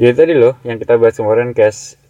Ya 0.00 0.16
tadi 0.16 0.32
loh 0.32 0.56
yang 0.64 0.80
kita 0.80 0.96
bahas 0.96 1.20
kemarin 1.20 1.52
cash 1.52 2.00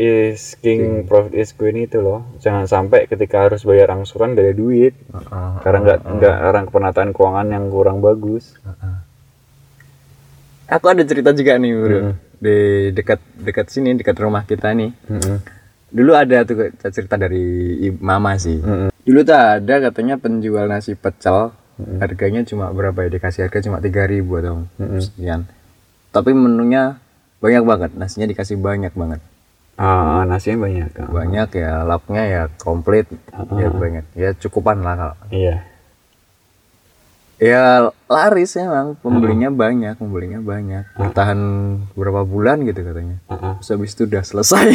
is 0.00 0.56
king, 0.64 1.04
profit 1.04 1.36
is 1.36 1.52
queen 1.52 1.84
itu 1.84 2.00
loh. 2.00 2.24
Jangan 2.40 2.64
sampai 2.64 3.04
ketika 3.04 3.48
harus 3.48 3.64
bayar 3.64 3.92
angsuran 3.92 4.32
ada 4.32 4.52
duit. 4.52 4.96
Karena 5.60 5.78
nggak 5.84 5.98
nggak 6.18 6.36
orang 6.48 6.64
penataan 6.72 7.10
keuangan 7.12 7.48
yang 7.52 7.68
kurang 7.68 8.00
bagus. 8.00 8.56
aku 10.72 10.86
ada 10.88 11.04
cerita 11.04 11.36
juga 11.36 11.60
nih 11.60 11.72
bro. 11.76 11.98
Hmm. 12.00 12.14
di 12.42 12.90
dekat 12.90 13.20
dekat 13.38 13.68
sini 13.68 13.92
dekat 13.94 14.16
rumah 14.18 14.42
kita 14.48 14.72
nih. 14.72 14.90
Mm-mm. 15.06 15.38
dulu 15.92 16.16
ada 16.16 16.48
tuh 16.48 16.72
cerita 16.88 17.20
dari 17.20 17.76
mama 18.00 18.34
sih. 18.40 18.56
Mm-mm. 18.56 18.88
dulu 19.04 19.20
tuh 19.20 19.36
ada 19.36 19.74
katanya 19.78 20.16
penjual 20.16 20.64
nasi 20.66 20.96
pecel. 20.96 21.52
Harganya 21.82 22.46
cuma 22.46 22.72
berapa 22.72 23.04
ya? 23.04 23.08
Dikasih 23.12 23.48
harga 23.48 23.68
cuma 23.68 23.82
3000 23.82 24.22
atau 24.22 24.64
sekian. 25.02 25.44
Tapi 26.14 26.30
menunya 26.32 26.96
banyak 27.42 27.62
banget. 27.68 27.90
Nasinya 27.98 28.28
dikasih 28.28 28.56
banyak 28.56 28.94
banget 28.96 29.20
Ah, 29.74 30.22
nasinya 30.22 30.62
banyak. 30.62 30.88
Ah. 30.94 31.08
banyak 31.08 31.48
ya 31.52 31.72
lauknya 31.82 32.22
ya 32.24 32.42
komplit 32.56 33.08
ya 33.52 33.68
banyak 33.68 34.04
ya 34.12 34.30
cukupan 34.34 34.78
lah 34.78 34.94
kalau 34.94 35.16
Iya. 35.28 35.56
ya 37.36 37.62
laris 38.06 38.54
emang 38.54 38.94
pembelinya 38.96 39.50
banyak 39.50 39.98
pembelinya 39.98 40.38
banyak 40.38 40.86
bertahan 40.94 41.40
beberapa 41.90 42.22
bulan 42.22 42.62
gitu 42.62 42.84
katanya 42.84 43.18
Ah, 43.26 43.34
ah. 43.34 43.54
terus 43.58 43.72
habis 43.72 43.92
itu 43.92 44.06
udah 44.06 44.22
selesai 44.22 44.66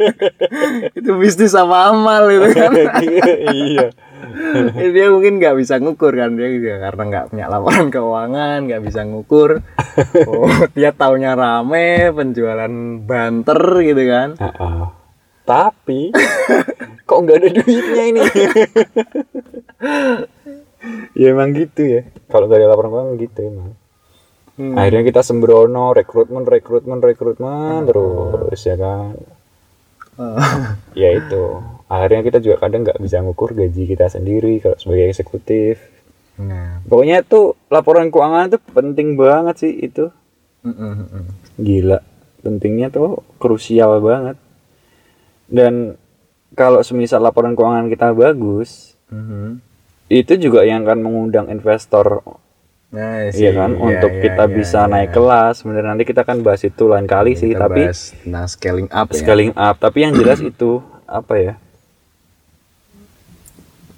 itu 0.98 1.10
bisnis 1.14 1.52
sama 1.52 1.90
amal 1.90 2.30
gitu 2.30 2.48
kan 2.50 2.72
iya. 3.52 3.92
Dia 4.94 5.06
mungkin 5.12 5.38
nggak 5.38 5.56
bisa 5.56 5.80
ngukur 5.80 6.12
kan 6.16 6.34
dia 6.36 6.48
juga 6.52 6.80
karena 6.82 7.02
nggak 7.08 7.26
punya 7.32 7.46
laporan 7.48 7.86
keuangan 7.92 8.58
nggak 8.66 8.82
bisa 8.84 9.00
ngukur 9.06 9.60
oh 10.30 10.52
dia 10.76 10.90
taunya 10.92 11.32
rame 11.36 12.10
penjualan 12.12 12.72
banter 13.04 13.60
gitu 13.82 14.02
kan 14.08 14.28
Ah, 14.36 14.52
ah. 14.60 14.84
Tapi 15.46 16.10
kok 17.08 17.18
nggak 17.22 17.38
ada 17.38 17.48
duitnya 17.54 18.04
ini? 18.10 18.22
ya 21.14 21.26
emang 21.30 21.54
gitu 21.54 21.82
ya. 21.86 22.02
Kalau 22.26 22.50
nggak 22.50 22.58
ada 22.58 22.68
laporan 22.74 22.90
keuangan 22.90 23.22
gitu 23.22 23.38
emang. 23.46 23.70
Hmm. 24.56 24.74
Akhirnya 24.74 25.04
kita 25.06 25.20
sembrono, 25.22 25.94
rekrutmen, 25.94 26.42
rekrutmen, 26.48 26.98
rekrutmen 26.98 27.86
terus 27.86 28.60
ya 28.66 28.74
kan. 28.74 29.14
Ya 30.96 31.08
itu. 31.14 31.62
Akhirnya 31.86 32.20
kita 32.20 32.38
juga 32.42 32.56
kadang 32.58 32.82
nggak 32.82 32.98
bisa 32.98 33.22
ngukur 33.22 33.54
gaji 33.54 33.86
kita 33.86 34.10
sendiri 34.10 34.58
kalau 34.58 34.74
sebagai 34.76 35.06
eksekutif. 35.06 35.78
nah 36.36 36.82
Pokoknya 36.84 37.22
tuh 37.22 37.54
laporan 37.68 38.10
keuangan 38.10 38.52
tuh 38.52 38.62
penting 38.70 39.14
banget 39.14 39.56
sih 39.62 39.72
itu. 39.72 40.10
mm, 40.60 40.68
mm, 40.68 40.92
mm, 40.92 41.08
mm. 41.08 41.26
Gila, 41.56 41.98
pentingnya 42.42 42.90
tuh 42.90 43.22
krusial 43.38 44.02
banget. 44.02 44.36
Dan 45.46 45.94
kalau 46.52 46.82
semisal 46.82 47.22
laporan 47.22 47.54
keuangan 47.54 47.86
kita 47.86 48.10
bagus, 48.12 48.98
Mhm. 49.06 49.62
itu 50.08 50.32
juga 50.36 50.66
yang 50.66 50.82
akan 50.82 50.98
mengundang 51.00 51.46
investor, 51.46 52.22
nah 52.88 53.26
iya 53.28 53.50
kan, 53.52 53.74
untuk 53.74 54.10
kita 54.18 54.44
bisa 54.48 54.86
naik 54.86 55.10
kelas. 55.12 55.62
Sebenarnya 55.62 55.94
nanti 55.94 56.02
kita 56.02 56.26
akan 56.26 56.42
bahas 56.42 56.62
itu 56.62 56.84
lain 56.84 57.06
kali 57.06 57.38
sih, 57.38 57.54
tapi 57.54 57.86
nah 58.26 58.44
scaling 58.44 58.90
up 58.90 59.06
ya 59.08 59.16
scaling 59.16 59.52
up. 59.54 59.78
Tapi 59.78 59.98
yang 60.00 60.12
jelas 60.12 60.42
itu 60.42 60.82
apa 61.06 61.34
ya? 61.36 61.54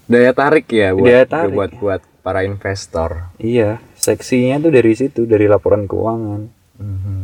Daya 0.09 0.33
tarik 0.33 0.67
ya 0.69 0.97
buat 0.97 1.05
Daya 1.05 1.25
tarik. 1.25 1.53
buat 1.53 1.71
buat 1.77 2.00
para 2.21 2.41
investor 2.43 3.29
Iya, 3.37 3.81
seksinya 3.95 4.59
tuh 4.59 4.69
dari 4.71 4.93
situ, 4.93 5.25
dari 5.25 5.45
laporan 5.45 5.85
keuangan. 5.85 6.43
Mhm. 6.77 7.19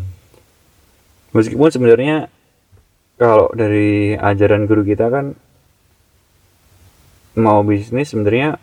Meskipun 1.33 1.69
sebenarnya 1.69 2.29
kalau 3.17 3.50
dari 3.50 4.14
ajaran 4.14 4.64
guru 4.64 4.83
kita 4.83 5.09
kan 5.09 5.35
mau 7.35 7.61
bisnis 7.61 8.14
sebenarnya 8.14 8.57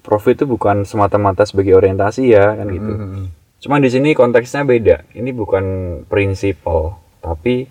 profit 0.00 0.40
itu 0.40 0.46
bukan 0.48 0.82
semata-mata 0.82 1.44
sebagai 1.44 1.76
orientasi 1.76 2.22
ya 2.26 2.56
kan 2.56 2.66
gitu. 2.66 2.90
Mhm. 2.90 3.22
Cuma 3.60 3.76
di 3.76 3.92
sini 3.92 4.16
konteksnya 4.16 4.64
beda. 4.64 5.04
Ini 5.12 5.30
bukan 5.30 5.64
prinsipal, 6.06 6.96
tapi 7.20 7.68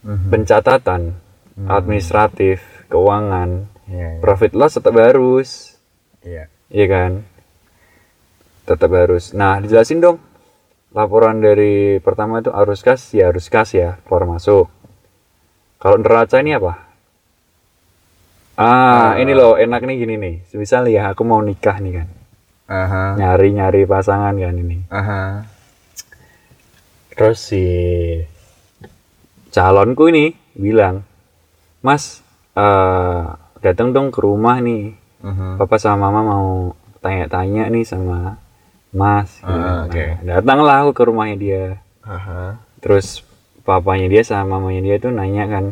Mhm. 0.00 0.28
pencatatan 0.30 1.02
administratif, 1.58 2.60
keuangan, 2.88 3.68
Iya, 3.86 4.18
iya. 4.18 4.20
profit 4.22 4.52
loss 4.58 4.78
tetap 4.78 4.98
harus, 4.98 5.78
iya 6.26 6.50
iya 6.70 6.86
kan? 6.90 7.12
Tetap 8.66 8.90
harus. 8.90 9.30
Nah, 9.30 9.62
dijelasin 9.62 10.02
dong. 10.02 10.18
Laporan 10.90 11.38
dari 11.38 12.02
pertama 12.02 12.40
itu 12.40 12.50
arus 12.50 12.80
kas 12.82 13.12
ya 13.12 13.28
arus 13.30 13.46
kas 13.52 13.76
ya 13.76 14.00
keluar 14.08 14.26
masuk. 14.26 14.66
Kalau 15.78 16.00
neraca 16.00 16.40
ini 16.40 16.56
apa? 16.56 16.72
Ah, 18.56 19.20
ini 19.20 19.36
loh 19.36 19.60
enak 19.60 19.84
nih 19.84 19.96
gini 20.02 20.14
nih. 20.16 20.34
Misal 20.56 20.88
ya 20.88 21.12
aku 21.12 21.22
mau 21.22 21.38
nikah 21.44 21.78
nih 21.78 22.02
kan. 22.02 22.08
aha 22.66 23.14
Nyari-nyari 23.20 23.84
pasangan 23.86 24.34
kan 24.34 24.56
ini. 24.56 24.88
aha 24.90 25.46
Terus 27.12 27.38
si 27.38 27.64
calonku 29.52 30.08
ini 30.08 30.32
bilang, 30.56 31.04
Mas, 31.84 32.24
eh 32.56 33.45
datang 33.66 33.90
dong 33.90 34.08
ke 34.08 34.22
rumah 34.22 34.62
nih. 34.62 34.94
Mhm. 35.20 35.58
Papa 35.58 35.76
sama 35.76 36.08
Mama 36.08 36.20
mau 36.22 36.48
tanya-tanya 37.00 37.66
nih 37.66 37.82
sama 37.82 38.38
Mas. 38.90 39.42
gitu. 39.42 39.50
Ah, 39.50 39.84
oke. 39.84 40.04
Nah, 40.22 40.32
datanglah 40.38 40.76
aku 40.84 40.90
ke 40.94 41.02
rumahnya 41.04 41.36
dia. 41.36 41.64
aha 42.06 42.62
Terus 42.78 43.26
papanya 43.66 44.06
dia 44.06 44.22
sama 44.22 44.62
mamanya 44.62 44.80
dia 44.84 44.96
tuh 44.96 45.10
nanya 45.10 45.44
kan, 45.50 45.64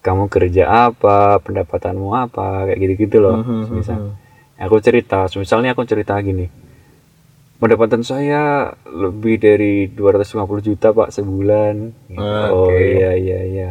kamu 0.00 0.32
kerja 0.32 0.88
apa, 0.88 1.36
pendapatanmu 1.44 2.08
apa, 2.16 2.64
kayak 2.64 2.78
gitu-gitu 2.80 3.20
loh. 3.20 3.36
Mhm, 3.44 3.76
Misal, 3.76 4.16
aku 4.56 4.80
cerita, 4.80 5.28
misalnya 5.36 5.76
aku 5.76 5.84
cerita 5.84 6.16
gini, 6.24 6.48
pendapatan 7.60 8.00
saya 8.00 8.72
lebih 8.88 9.36
dari 9.36 9.84
250 9.86 10.64
juta 10.64 10.96
pak 10.96 11.12
sebulan. 11.12 11.92
Gitu. 12.08 12.24
Ah, 12.24 12.48
Oh 12.48 12.72
oke. 12.72 12.80
iya 12.80 13.12
iya 13.14 13.38
iya, 13.44 13.70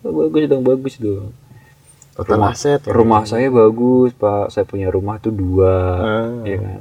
bagus 0.00 0.48
dong 0.48 0.64
bagus 0.64 0.96
dong. 0.96 1.36
Total 2.16 2.38
Rumah, 2.38 2.50
aset 2.50 2.80
ya? 2.80 2.90
rumah 2.90 3.22
saya 3.22 3.46
bagus 3.46 4.10
pak, 4.12 4.48
saya 4.48 4.64
punya 4.64 4.88
rumah 4.88 5.16
tuh 5.16 5.30
dua, 5.30 5.74
Ah. 5.96 6.28
ya 6.42 6.56
kan. 6.56 6.80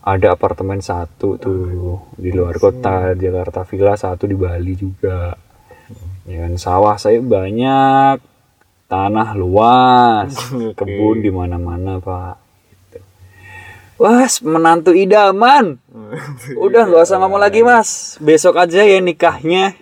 Ada 0.00 0.32
apartemen 0.32 0.80
satu 0.80 1.36
tuh 1.36 2.00
di 2.14 2.30
luar 2.30 2.56
kota, 2.56 3.12
Jakarta 3.14 3.64
Villa 3.64 3.94
satu 3.94 4.24
di 4.24 4.34
Bali 4.34 4.72
juga. 4.74 5.34
ya 6.22 6.36
kan 6.40 6.54
sawah 6.54 6.94
saya 6.94 7.18
banyak 7.18 8.22
tanah 8.86 9.28
luas 9.34 10.30
kebun 10.78 11.18
di 11.18 11.28
mana-mana 11.28 11.98
pak 11.98 12.38
Gitu. 12.70 12.98
Wah, 13.98 14.24
menantu 14.40 14.94
idaman. 14.94 15.76
Udah 16.64 16.82
nggak 16.84 17.02
usah 17.02 17.18
ngomong 17.18 17.36
lagi 17.36 17.60
mas. 17.60 18.14
Besok 18.18 18.56
aja 18.56 18.80
ya 18.80 18.96
nikahnya. 18.98 19.74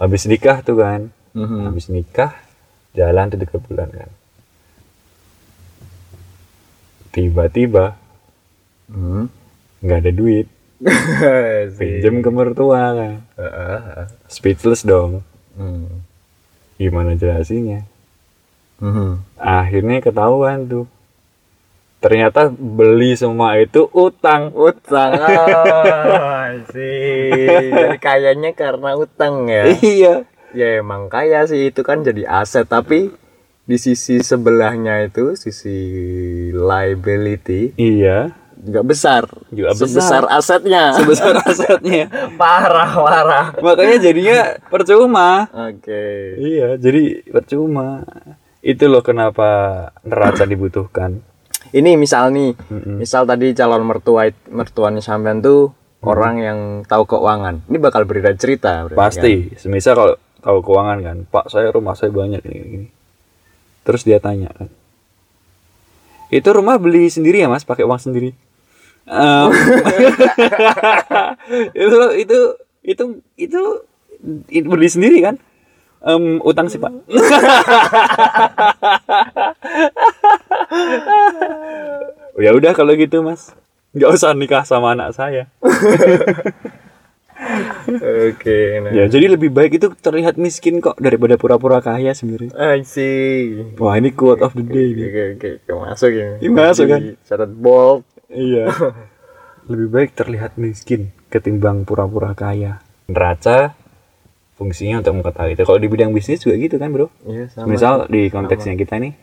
Habis 0.00 0.24
nikah 0.24 0.62
tuh 0.62 0.78
kan. 0.78 1.10
Mhm. 1.32 1.70
Habis 1.70 1.86
nikah 1.88 2.32
jalan 2.92 3.30
tuh 3.30 3.38
tiga 3.38 3.58
bulan 3.62 3.88
kan. 3.90 4.10
Tiba-tiba 7.10 7.98
Hmm. 8.90 9.30
nggak 9.82 9.98
ada 10.02 10.12
duit. 10.12 10.46
Sih. 11.76 12.02
Pinjem 12.02 12.22
ke 12.22 12.30
mertua 12.32 12.94
kan. 12.94 13.14
Heeh. 13.38 14.06
Speechless 14.26 14.82
dong. 14.82 15.22
Hmm. 15.54 16.02
Gimana 16.74 17.14
jelasinnya? 17.14 17.86
Mhm. 18.80 19.22
Akhirnya 19.36 20.00
ketahuan 20.00 20.66
tuh. 20.66 20.86
Ternyata 22.00 22.48
beli 22.48 23.12
semua 23.12 23.60
itu 23.60 23.86
utang. 23.92 24.50
Utang. 24.56 25.12
Oh, 26.50 26.66
sih. 26.74 27.70
Kayaknya 28.02 28.50
karena 28.58 28.98
utang 28.98 29.46
ya. 29.46 29.70
Iya. 29.78 30.26
Ya 30.52 30.78
emang 30.78 31.06
kaya 31.06 31.44
sih 31.44 31.68
itu 31.68 31.80
kan 31.80 32.00
jadi 32.00 32.26
aset 32.26 32.64
tapi 32.64 33.10
di 33.62 33.76
sisi 33.76 34.18
sebelahnya 34.18 35.04
itu 35.04 35.34
sisi 35.34 35.78
liability 36.50 37.74
Iya. 37.74 38.34
juga 38.58 38.82
besar 38.82 39.24
Juga 39.48 39.72
sebesar 39.72 40.26
asetnya 40.28 40.92
Sebesar 40.98 41.32
asetnya. 41.40 42.10
parah 42.40 42.90
parah 42.92 43.46
Makanya 43.56 43.96
jadinya 44.02 44.38
percuma. 44.66 45.48
oke 45.48 46.04
Iya, 46.36 46.76
jadi 46.76 47.24
percuma. 47.26 48.04
Itu 48.60 48.84
loh 48.86 49.00
kenapa 49.00 49.48
neraca 50.02 50.44
dibutuhkan. 50.44 51.24
ini 51.70 51.94
misal 51.94 52.28
nih 52.30 52.52
Mm-mm. 52.58 52.98
misal 52.98 53.22
tadi 53.22 53.52
calon 53.52 53.80
mertua 53.82 54.26
mertuanya 54.48 54.98
sampean 54.98 55.38
tuh 55.38 55.70
orang 56.02 56.34
yang 56.36 56.58
tahu 56.82 57.06
keuangan 57.06 57.62
ini 57.62 57.78
bakal 57.78 58.02
berbeda 58.02 58.34
cerita 58.34 58.82
berarti 58.82 58.96
kan? 58.96 59.00
Pasti. 59.06 59.32
Semisal 59.54 59.94
kalau 59.94 60.14
tahu 60.40 60.64
keuangan 60.64 60.98
kan, 61.04 61.18
Pak 61.28 61.52
saya 61.52 61.68
rumah 61.70 61.94
saya 61.94 62.10
banyak 62.12 62.40
ini 62.48 62.58
gini. 62.64 62.88
Terus 63.84 64.04
dia 64.04 64.20
tanya 64.20 64.48
kan. 64.52 64.68
Itu 66.30 66.54
rumah 66.54 66.78
beli 66.78 67.10
sendiri 67.10 67.42
ya 67.42 67.50
mas, 67.50 67.66
pakai 67.66 67.82
uang 67.82 67.98
sendiri. 67.98 68.30
Em, 69.10 69.50
itu 71.82 71.98
itu 72.22 72.38
itu 72.86 73.04
itu 73.34 73.82
itu 74.46 74.66
beli 74.70 74.88
sendiri 74.88 75.18
kan? 75.26 75.34
Em, 76.00 76.40
utang 76.46 76.70
sih 76.70 76.78
pak. 76.78 76.94
ya 82.40 82.56
udah 82.56 82.72
kalau 82.72 82.94
gitu 82.94 83.26
mas, 83.26 83.50
nggak 83.92 84.14
usah 84.14 84.30
nikah 84.32 84.62
sama 84.62 84.94
anak 84.94 85.10
saya. 85.12 85.50
oke 88.28 88.58
nah. 88.80 88.90
Ya, 88.92 89.04
jadi 89.06 89.26
lebih 89.28 89.50
baik 89.50 89.76
itu 89.76 89.90
terlihat 89.94 90.34
miskin 90.36 90.78
kok 90.78 90.96
daripada 90.96 91.34
pura-pura 91.34 91.78
kaya 91.78 92.10
sebenarnya. 92.10 92.52
I 92.54 92.82
see 92.82 93.74
Wah, 93.76 93.94
ini 93.94 94.10
quote 94.10 94.40
of 94.40 94.52
the 94.52 94.62
day 94.62 94.92
nih. 94.92 95.06
oke 95.06 95.22
oke 95.34 95.48
oke 95.60 95.70
masuk 95.84 96.10
ya 96.10 96.28
Ini 96.38 96.50
masuk, 96.50 96.86
kan? 96.86 97.00
catat 97.20 97.50
bold 97.50 98.02
Iya. 98.26 98.70
lebih 99.70 99.88
baik 99.88 100.10
terlihat 100.14 100.54
miskin 100.56 101.10
ketimbang 101.26 101.82
pura-pura 101.82 102.30
kaya. 102.32 102.78
Neraca 103.06 103.74
fungsinya 104.54 104.98
untuk 104.98 105.16
mengetahui 105.16 105.54
itu. 105.54 105.62
Kalau 105.62 105.78
di 105.78 105.88
bidang 105.88 106.10
bisnis 106.10 106.40
juga 106.40 106.54
gitu 106.54 106.76
kan, 106.76 106.90
Bro? 106.90 107.06
iya 107.24 107.46
sama 107.48 107.66
Misal 107.66 108.06
di 108.06 108.28
konteksnya 108.28 108.74
kita 108.74 108.98
nih, 108.98 109.14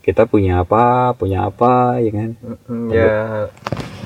kita 0.00 0.24
punya 0.24 0.60
apa, 0.60 1.12
punya 1.14 1.46
apa, 1.46 2.00
ya 2.00 2.10
kan? 2.10 2.30
Mm, 2.66 2.88
ya 2.90 3.12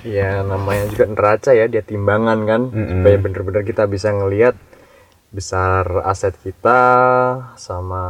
ya 0.03 0.43
namanya 0.43 0.87
juga 0.89 1.05
neraca 1.07 1.51
ya 1.51 1.67
dia 1.67 1.81
timbangan 1.81 2.39
kan 2.43 2.63
Mm-mm. 2.69 3.01
supaya 3.01 3.17
bener-bener 3.19 3.63
kita 3.63 3.87
bisa 3.87 4.11
ngelihat 4.11 4.55
besar 5.29 6.05
aset 6.05 6.37
kita 6.37 6.81
sama 7.57 8.03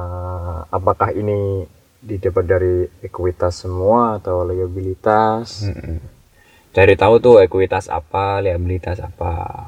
apakah 0.69 1.13
ini 1.13 1.69
didapat 1.99 2.45
dari 2.45 2.75
ekuitas 3.01 3.63
semua 3.63 4.19
atau 4.19 4.43
liabilitas 4.43 5.63
Mm-mm. 5.65 5.99
Cari 6.73 6.97
tahu 6.97 7.21
tuh 7.21 7.37
ekuitas 7.39 7.85
apa, 7.87 8.41
liabilitas 8.41 8.97
apa. 8.97 9.61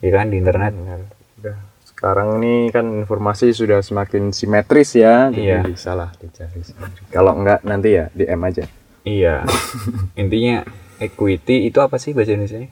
Ya 0.00 0.16
kan 0.16 0.32
di 0.32 0.40
internet. 0.40 0.72
Benar. 0.72 1.00
Udah. 1.36 1.56
sekarang 1.84 2.38
ini 2.38 2.70
kan 2.70 2.86
informasi 2.94 3.50
sudah 3.50 3.82
semakin 3.82 4.30
simetris 4.30 4.94
ya 4.94 5.28
Iya. 5.28 5.60
jadi 5.60 5.74
bisa 5.74 5.92
lah 5.92 6.14
dicari 6.14 6.62
kalau 7.10 7.34
enggak 7.34 7.58
nanti 7.62 7.98
ya 7.98 8.06
DM 8.14 8.38
aja 8.40 8.64
Iya. 9.02 9.42
Intinya 10.22 10.62
equity 10.98 11.70
itu 11.70 11.78
apa 11.78 11.96
sih 11.96 12.12
bahasa 12.12 12.34
Indonesia? 12.34 12.66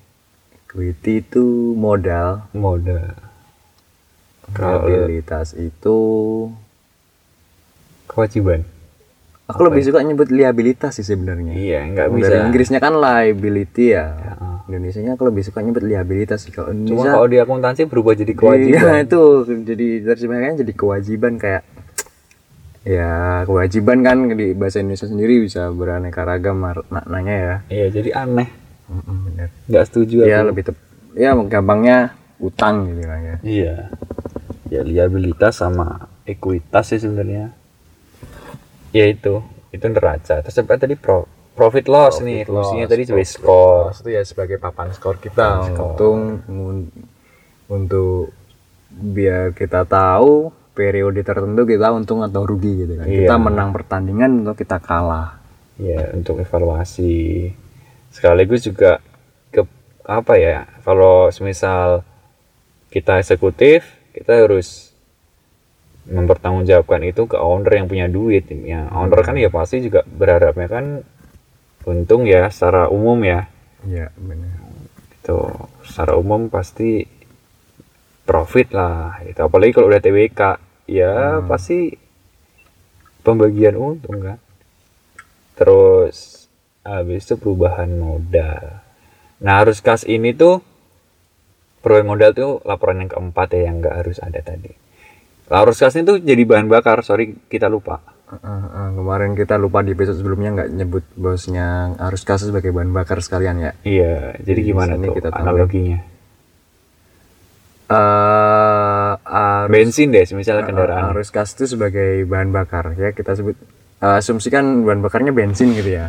equity 0.67 1.23
itu 1.25 1.73
modal 1.79 2.51
Modal. 2.53 3.15
Liabilitas 4.53 5.55
itu 5.59 5.99
Kewajiban. 8.07 8.62
Aku 9.47 9.62
lebih 9.62 9.83
suka 9.87 10.03
nyebut 10.03 10.27
liabilitas 10.31 10.99
sih 10.99 11.07
sebenarnya. 11.07 11.55
Iya, 11.55 11.81
nggak 11.87 12.07
Dari 12.11 12.19
bisa. 12.19 12.35
Inggrisnya 12.51 12.81
kan 12.83 12.99
liability 12.99 13.95
ya. 13.95 14.07
Heeh. 14.15 14.55
Indonesianya 14.67 15.15
aku 15.15 15.31
lebih 15.31 15.47
suka 15.47 15.62
nyebut 15.62 15.87
liabilitas 15.87 16.43
sih. 16.43 16.51
Kalau 16.51 16.75
Cuma 16.75 16.83
Indonesia 16.83 17.11
kalau 17.15 17.27
di 17.31 17.39
akuntansi 17.39 17.87
berubah 17.87 18.19
jadi 18.19 18.35
Iya 18.35 18.41
kewajiban. 18.43 19.07
itu 19.07 19.23
jadi 19.62 19.87
terjemahannya 20.03 20.55
jadi 20.67 20.73
kewajiban 20.75 21.39
kayak 21.39 21.62
ya 22.87 23.42
kewajiban 23.42 24.07
kan 24.07 24.31
di 24.31 24.55
bahasa 24.55 24.79
Indonesia 24.79 25.11
sendiri 25.11 25.42
bisa 25.42 25.66
beraneka 25.75 26.22
ragam 26.22 26.62
maknanya 26.87 27.35
ya. 27.35 27.55
Iya, 27.66 27.87
jadi 27.90 28.11
aneh. 28.14 28.49
Mm-mm, 28.87 29.16
bener. 29.27 29.49
Nggak 29.66 29.85
setuju 29.90 30.22
Ya 30.22 30.46
aku. 30.46 30.55
lebih 30.55 30.62
tep 30.70 30.77
ya 31.18 31.35
gampangnya 31.35 32.14
utang 32.38 32.87
gitu 32.94 33.03
kan 33.03 33.20
ya. 33.20 33.37
Iya. 33.42 33.77
Ya 34.70 34.81
liabilitas 34.87 35.59
sama 35.59 36.07
ekuitas 36.22 36.94
sih 36.94 37.03
sebenarnya. 37.03 37.51
Ya 38.94 39.11
itu, 39.11 39.42
itu 39.75 39.87
neraca. 39.90 40.38
Terus 40.40 40.55
apa 40.62 40.79
tadi 40.79 40.94
pro, 40.94 41.27
profit 41.59 41.90
loss 41.90 42.22
nih, 42.22 42.46
fungsinya 42.46 42.87
tadi 42.87 43.03
sebagai 43.03 43.27
skor. 43.27 43.90
Itu 43.99 44.11
ya 44.14 44.22
sebagai 44.22 44.62
papan 44.62 44.94
skor 44.94 45.18
kita 45.18 45.75
untuk 45.75 46.14
ngun- 46.46 46.90
untuk 47.66 48.31
biar 48.88 49.51
kita 49.53 49.83
tahu 49.83 50.55
periode 50.77 51.25
tertentu 51.25 51.65
kita 51.65 51.89
untung 51.97 52.21
atau 52.21 52.45
rugi 52.45 52.85
gitu 52.85 53.01
kan. 53.01 53.09
Iya. 53.09 53.25
Kita 53.25 53.35
menang 53.41 53.73
pertandingan 53.73 54.45
atau 54.45 54.53
kita 54.53 54.77
kalah. 54.77 55.41
Ya, 55.81 56.12
untuk 56.12 56.37
evaluasi. 56.45 57.49
Sekaligus 58.12 58.69
juga 58.69 59.01
ke 59.49 59.65
apa 60.05 60.37
ya? 60.37 60.69
Kalau 60.85 61.33
semisal 61.33 62.05
kita 62.93 63.17
eksekutif, 63.17 63.89
kita 64.12 64.45
harus 64.45 64.93
mempertanggungjawabkan 66.07 67.03
itu 67.03 67.27
ke 67.27 67.41
owner 67.41 67.73
yang 67.73 67.89
punya 67.89 68.07
duit. 68.07 68.47
Ya, 68.53 68.87
owner 68.93 69.25
kan 69.25 69.35
ya 69.41 69.49
pasti 69.49 69.81
juga 69.81 70.05
berharapnya 70.05 70.69
kan 70.69 70.85
untung 71.89 72.29
ya 72.29 72.53
secara 72.53 72.93
umum 72.93 73.21
ya. 73.25 73.49
Iya, 73.85 74.12
benar. 74.17 74.57
Itu 75.21 75.39
secara 75.85 76.17
umum 76.17 76.49
pasti 76.49 77.05
profit 78.27 78.75
lah. 78.75 79.23
Itu 79.23 79.47
apalagi 79.47 79.77
kalau 79.77 79.93
udah 79.93 80.03
TWK, 80.03 80.41
ya 80.87 81.42
pasti 81.44 81.94
pembagian 83.27 83.75
untung 83.75 84.22
kan. 84.22 84.38
Terus 85.59 86.46
habis 86.87 87.27
itu 87.27 87.35
perubahan 87.35 87.90
modal. 87.90 88.87
Nah, 89.42 89.55
harus 89.61 89.83
kas 89.83 90.07
ini 90.07 90.33
tuh 90.33 90.62
perubahan 91.83 92.07
modal 92.07 92.31
tuh 92.33 92.51
laporan 92.62 93.03
yang 93.03 93.11
keempat 93.11 93.49
ya 93.53 93.61
yang 93.68 93.83
nggak 93.83 93.96
harus 94.07 94.18
ada 94.22 94.40
tadi. 94.40 94.70
Arus 95.46 95.79
kas 95.79 95.94
ini 95.94 96.07
tuh 96.07 96.18
jadi 96.18 96.42
bahan 96.42 96.66
bakar, 96.66 97.07
sorry 97.07 97.38
kita 97.46 97.70
lupa. 97.70 98.03
Uh, 98.27 98.35
uh, 98.35 98.64
uh, 98.66 98.88
kemarin 98.99 99.38
kita 99.38 99.55
lupa 99.55 99.87
di 99.87 99.94
episode 99.94 100.18
sebelumnya 100.18 100.51
nggak 100.59 100.70
nyebut 100.75 101.05
bosnya 101.14 101.94
harus 101.94 102.27
kasus 102.27 102.51
sebagai 102.51 102.75
bahan 102.75 102.90
bakar 102.90 103.22
sekalian 103.22 103.62
ya. 103.62 103.72
Iya, 103.87 104.35
jadi 104.42 104.61
Di 104.62 104.66
gimana 104.66 104.99
tuh 104.99 105.14
kita 105.14 105.31
analoginya? 105.31 106.03
Eh 107.87 108.56
arus, 109.27 109.67
Bensin 109.69 110.15
deh, 110.15 110.23
misalnya 110.33 110.62
kendaraan. 110.62 111.11
arus 111.11 111.35
gas 111.35 111.53
itu 111.59 111.67
sebagai 111.67 112.23
bahan 112.25 112.55
bakar 112.55 112.95
ya 112.95 113.11
kita 113.11 113.35
sebut 113.35 113.59
eh, 113.99 114.19
asumsikan 114.23 114.87
bahan 114.87 115.03
bakarnya 115.03 115.35
bensin 115.35 115.75
gitu 115.75 115.99
ya. 115.99 116.09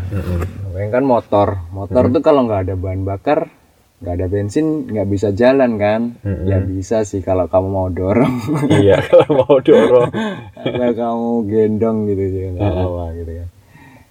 Makanya 0.70 1.02
kan 1.02 1.04
motor, 1.04 1.48
motor 1.74 2.14
tuh 2.14 2.22
kalau 2.22 2.46
nggak 2.46 2.70
ada 2.70 2.76
bahan 2.78 3.02
bakar, 3.02 3.50
nggak 3.98 4.14
ada 4.14 4.28
bensin 4.30 4.86
nggak 4.86 5.08
bisa 5.10 5.34
jalan 5.34 5.82
kan? 5.82 6.02
Ya 6.46 6.62
bisa 6.62 7.02
sih 7.02 7.26
kalau 7.26 7.50
kamu 7.50 7.68
mau 7.68 7.90
dorong, 7.90 8.36
iya, 8.78 9.02
kalau 9.10 9.42
mau 9.42 9.58
dorong. 9.58 10.14
kalau 10.62 10.94
kamu 10.94 11.30
gendong 11.50 11.98
gitu 12.06 12.24
sih 12.30 12.44
nggak 12.54 12.70
apa 12.70 13.06
gitu 13.18 13.32
kan. 13.34 13.48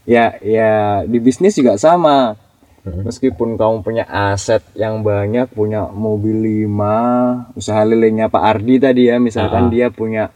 Ya 0.07 0.25
ya 0.43 0.73
di 1.07 1.19
bisnis 1.23 1.55
juga 1.55 1.79
sama. 1.79 2.35
Meskipun 2.87 3.59
kamu 3.59 3.83
punya 3.83 4.05
aset 4.07 4.63
yang 4.79 5.03
banyak 5.03 5.51
punya 5.51 5.91
mobil 5.91 6.39
lima 6.47 6.97
usaha 7.59 7.83
lelenya 7.83 8.31
Pak 8.31 8.43
Ardi 8.43 8.79
tadi 8.79 9.11
ya 9.11 9.19
misalkan 9.19 9.75
dia 9.75 9.91
punya 9.91 10.31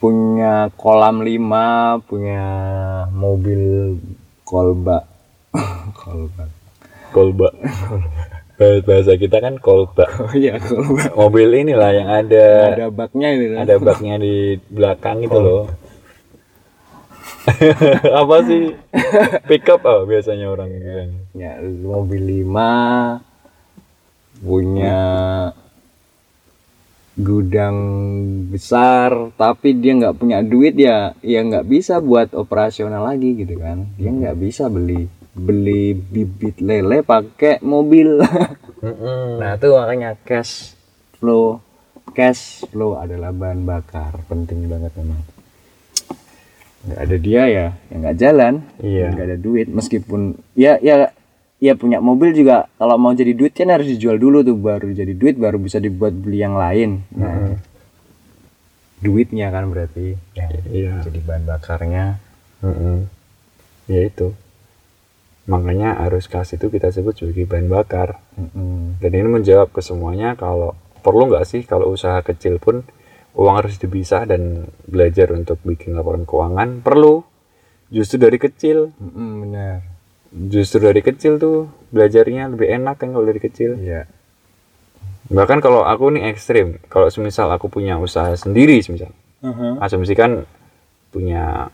punya 0.00 0.72
kolam 0.74 1.22
lima 1.22 2.00
punya 2.08 2.42
mobil 3.12 3.94
kolba. 4.42 5.06
Kolba. 6.02 6.44
Kolba. 7.12 7.48
Bahasa 8.58 9.14
kita 9.16 9.38
kan 9.40 9.56
kolba. 9.62 10.08
Oh 10.26 10.32
iya 10.34 10.58
kolba. 10.58 11.12
Mobil 11.14 11.48
inilah 11.64 11.90
yang 11.94 12.08
ada. 12.10 12.74
Ada 12.74 12.88
baknya 12.90 13.28
ini 13.32 13.46
ada 13.54 13.74
baknya 13.78 14.14
di 14.18 14.58
belakang 14.72 15.22
itu 15.22 15.38
loh 15.38 15.81
apa 18.20 18.36
sih? 18.46 18.74
Pickup 19.50 19.82
oh 19.86 20.06
biasanya 20.06 20.46
orang 20.50 20.70
bilang? 20.70 21.12
Ya 21.34 21.58
mobil 21.62 22.22
lima 22.22 22.70
punya 24.42 25.00
gudang 27.12 27.76
besar 28.48 29.30
tapi 29.38 29.76
dia 29.76 29.92
nggak 29.94 30.16
punya 30.16 30.40
duit 30.40 30.74
ya 30.74 31.12
ya 31.20 31.44
nggak 31.44 31.68
bisa 31.68 32.00
buat 32.00 32.32
operasional 32.34 33.04
lagi 33.04 33.42
gitu 33.42 33.58
kan. 33.58 33.90
Dia 33.98 34.10
nggak 34.10 34.36
bisa 34.38 34.70
beli 34.70 35.06
beli 35.32 35.96
bibit 35.96 36.60
lele 36.62 37.02
pakai 37.02 37.62
mobil. 37.64 38.18
Nah 38.82 39.54
itu 39.54 39.70
makanya 39.78 40.18
cash 40.26 40.74
flow 41.22 41.62
cash 42.18 42.66
flow 42.66 42.98
adalah 42.98 43.30
bahan 43.30 43.62
bakar 43.62 44.26
penting 44.26 44.66
banget 44.66 44.90
memang 44.98 45.22
nggak 46.82 47.00
ada 47.00 47.16
dia 47.18 47.42
ya. 47.46 47.66
Ya 47.90 47.94
nggak 47.98 48.16
jalan. 48.18 48.54
Iya. 48.82 49.06
nggak 49.14 49.26
ada 49.26 49.38
duit. 49.38 49.66
Meskipun 49.70 50.20
ya 50.58 50.78
ya 50.82 51.14
ya 51.62 51.72
punya 51.78 52.02
mobil 52.02 52.34
juga 52.34 52.66
kalau 52.74 52.98
mau 52.98 53.14
jadi 53.14 53.32
duit 53.38 53.54
kan 53.54 53.70
harus 53.70 53.86
dijual 53.86 54.18
dulu 54.18 54.42
tuh. 54.42 54.58
Baru 54.58 54.90
jadi 54.90 55.14
duit 55.14 55.38
baru 55.38 55.58
bisa 55.62 55.78
dibuat 55.78 56.14
beli 56.14 56.42
yang 56.42 56.58
lain. 56.58 57.06
Nah 57.14 57.56
duitnya 59.02 59.50
kan 59.50 59.66
berarti. 59.70 60.14
Ya, 60.38 60.46
iya. 60.70 61.02
jadi 61.02 61.18
bahan 61.22 61.44
bakarnya. 61.46 62.22
Mm-mm. 62.62 63.10
ya 63.90 64.00
itu. 64.06 64.30
Makanya 65.50 65.98
arus 66.06 66.30
kas 66.30 66.54
itu 66.54 66.70
kita 66.70 66.94
sebut 66.94 67.18
sebagai 67.18 67.50
bahan 67.50 67.66
bakar. 67.66 68.22
Mm-mm. 68.38 69.02
dan 69.02 69.10
ini 69.10 69.28
menjawab 69.42 69.74
ke 69.74 69.82
semuanya 69.82 70.38
kalau 70.38 70.78
perlu 71.02 71.26
nggak 71.28 71.44
sih 71.44 71.66
kalau 71.66 71.90
usaha 71.90 72.22
kecil 72.22 72.62
pun 72.62 72.86
uang 73.32 73.54
harus 73.64 73.80
dipisah 73.80 74.28
dan 74.28 74.68
belajar 74.84 75.32
untuk 75.32 75.58
bikin 75.64 75.96
laporan 75.96 76.28
keuangan 76.28 76.84
perlu. 76.84 77.24
Justru 77.92 78.20
dari 78.24 78.40
kecil. 78.40 78.92
Mm-mm, 78.96 79.30
benar. 79.48 79.76
Justru 80.32 80.80
dari 80.80 81.04
kecil 81.04 81.36
tuh 81.36 81.68
belajarnya 81.92 82.52
lebih 82.56 82.68
enak 82.80 82.96
kan 83.00 83.12
kalau 83.12 83.24
dari 83.28 83.40
kecil. 83.40 83.76
Iya. 83.76 84.08
Bahkan 85.28 85.60
kalau 85.60 85.84
aku 85.84 86.12
nih 86.12 86.32
ekstrim. 86.32 86.80
Kalau 86.88 87.12
semisal 87.12 87.52
aku 87.52 87.68
punya 87.68 88.00
usaha 88.00 88.32
sendiri 88.36 88.80
semisal. 88.80 89.12
Uh-huh. 89.42 89.74
asumsikan 89.82 90.46
punya 91.10 91.66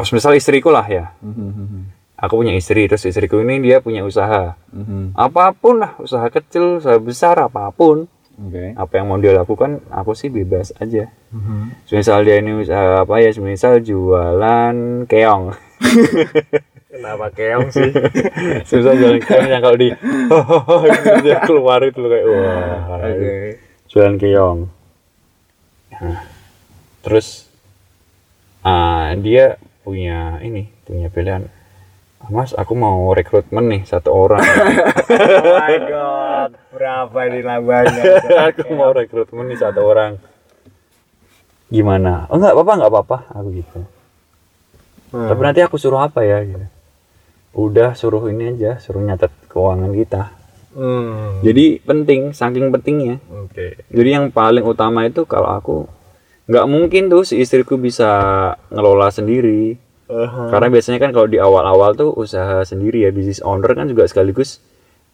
semisal 0.00 0.32
istriku 0.32 0.72
lah 0.72 0.88
ya. 0.88 1.12
Mhm, 1.20 1.92
aku 2.16 2.40
punya 2.40 2.56
istri 2.56 2.88
terus 2.88 3.04
istriku 3.04 3.44
ini 3.44 3.60
dia 3.60 3.84
punya 3.84 4.00
usaha. 4.00 4.56
Mhm. 4.72 5.12
apa 5.12 5.52
pun 5.52 5.84
lah 5.84 5.92
usaha 6.00 6.24
kecil 6.32 6.80
usaha 6.80 6.96
besar 6.96 7.36
apa 7.36 7.68
pun 7.76 8.08
oke. 8.42 8.64
Apa 8.74 8.92
yang 8.98 9.06
mau 9.06 9.18
dia 9.18 9.32
lakukan 9.32 9.78
aku 9.88 10.12
sih 10.12 10.28
bebas 10.28 10.74
aja. 10.76 11.06
Mhm. 11.32 11.88
misal 11.88 12.26
dia 12.26 12.42
ini 12.42 12.52
usaha 12.58 13.06
apa 13.06 13.14
ya 13.22 13.30
misal 13.40 13.78
jualan 13.80 15.06
keong. 15.06 15.54
Kenapa 16.92 17.32
keong 17.32 17.72
sih? 17.72 17.88
Susah 18.68 18.92
jualan 18.92 19.22
keong 19.22 19.48
yang 19.48 19.62
kalau 19.64 19.78
di 19.80 19.88
dia 21.24 21.40
keluar 21.46 21.80
itu 21.86 22.02
kayak 22.04 22.26
wah. 22.28 23.00
Oke. 23.00 23.36
Jualan 23.88 24.16
keong. 24.20 24.60
Nah, 25.96 26.20
terus 27.00 27.48
ah, 28.60 29.14
dia 29.16 29.56
punya 29.82 30.36
ini 30.42 30.68
punya 30.84 31.08
pilihan. 31.08 31.48
"Ah, 31.48 31.61
Mas 32.30 32.54
aku 32.54 32.78
mau 32.78 33.10
rekrutmen 33.10 33.66
nih 33.66 33.82
satu 33.88 34.14
orang. 34.14 34.42
Oh 35.12 35.58
my 35.60 35.76
god 35.92 36.50
berapa 36.72 37.18
ini 37.28 37.40
labanya 37.44 38.02
aku 38.48 38.72
mau 38.72 38.94
rekrutmen 38.94 39.50
nih 39.50 39.58
satu 39.60 39.80
orang. 39.82 40.16
Gimana? 41.72 42.30
Oh 42.30 42.38
nggak 42.38 42.54
apa-apa 42.54 42.72
nggak 42.78 42.92
apa-apa. 42.92 43.16
Aku 43.34 43.48
gitu. 43.54 43.80
Tapi 45.12 45.40
nanti 45.44 45.60
aku 45.60 45.76
suruh 45.76 46.00
apa 46.00 46.24
ya 46.24 46.40
gitu. 46.46 46.66
Udah 47.52 47.92
suruh 47.92 48.24
ini 48.32 48.56
aja 48.56 48.80
suruh 48.80 49.02
nyatet 49.02 49.32
keuangan 49.50 49.92
kita. 49.92 50.22
Hmm. 50.72 51.44
jadi 51.44 51.84
penting 51.84 52.32
saking 52.32 52.72
pentingnya. 52.72 53.20
Oke. 53.28 53.84
Jadi 53.92 54.08
yang 54.08 54.32
paling 54.32 54.64
utama 54.64 55.04
itu 55.04 55.28
kalau 55.28 55.52
aku 55.52 55.84
nggak 56.48 56.66
mungkin 56.66 57.12
tuh 57.12 57.28
si 57.28 57.38
istriku 57.38 57.76
bisa 57.76 58.08
ngelola 58.72 59.12
sendiri 59.12 59.76
karena 60.52 60.68
biasanya 60.68 60.98
kan 61.00 61.10
kalau 61.16 61.28
di 61.28 61.38
awal-awal 61.40 61.96
tuh 61.96 62.10
usaha 62.12 62.60
sendiri 62.62 63.04
ya 63.06 63.10
bisnis 63.10 63.40
owner 63.40 63.72
kan 63.72 63.88
juga 63.88 64.04
sekaligus 64.04 64.60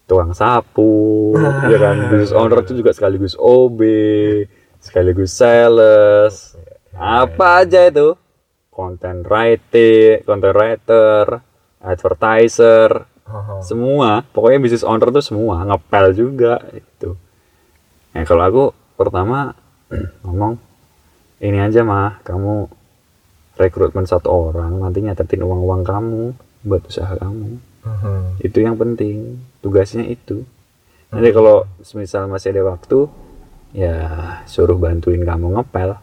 tukang 0.09 0.33
sapu 0.33 1.37
ya 1.69 1.77
kan? 1.77 2.09
Bisnis 2.09 2.33
owner 2.33 2.65
tuh 2.65 2.75
juga 2.75 2.91
sekaligus 2.91 3.37
OB 3.37 3.79
sekaligus 4.81 5.31
sales. 5.35 6.57
Apa 6.97 7.63
aja 7.63 7.85
itu? 7.87 8.17
Content 8.73 9.21
writing 9.27 10.25
content 10.25 10.55
writer 10.55 11.23
advertiser 11.79 13.05
semua. 13.61 14.25
Pokoknya 14.33 14.59
bisnis 14.59 14.81
owner 14.81 15.13
tuh 15.13 15.21
semua 15.21 15.61
ngepel 15.67 16.17
juga 16.17 16.63
itu. 16.73 17.13
Nah 18.17 18.23
kalau 18.25 18.43
aku 18.43 18.63
pertama 18.97 19.53
ngomong 20.25 20.57
ini 21.39 21.61
aja 21.61 21.85
mah. 21.85 22.17
Kamu 22.25 22.78
rekrutmen 23.59 24.07
satu 24.07 24.31
orang 24.31 24.79
nanti 24.79 25.03
nyatetin 25.03 25.43
uang 25.43 25.61
uang 25.67 25.81
kamu 25.83 26.23
buat 26.63 26.87
usaha 26.87 27.11
kamu. 27.11 27.59
Itu 28.39 28.63
yang 28.63 28.79
penting 28.79 29.43
tugasnya 29.59 30.07
itu. 30.07 30.47
Nanti 31.11 31.29
kalau 31.35 31.67
misal 31.99 32.31
masih 32.31 32.55
ada 32.55 32.71
waktu 32.71 33.11
ya 33.75 33.95
suruh 34.47 34.79
bantuin 34.79 35.19
kamu 35.27 35.59
ngepel. 35.59 35.99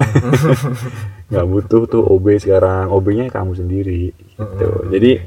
Nggak 1.30 1.46
butuh 1.46 1.82
tuh 1.86 2.02
OB 2.02 2.26
sekarang 2.42 2.90
OB 2.90 3.06
nya 3.14 3.24
kamu 3.30 3.52
sendiri 3.54 4.10
gitu. 4.10 4.70
Jadi 4.90 5.22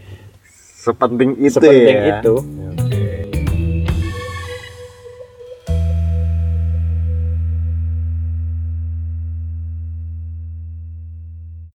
sepenting 0.84 1.40
itu 1.40 1.56
sepenting 1.56 2.00
ya. 2.04 2.20
itu 2.20 2.36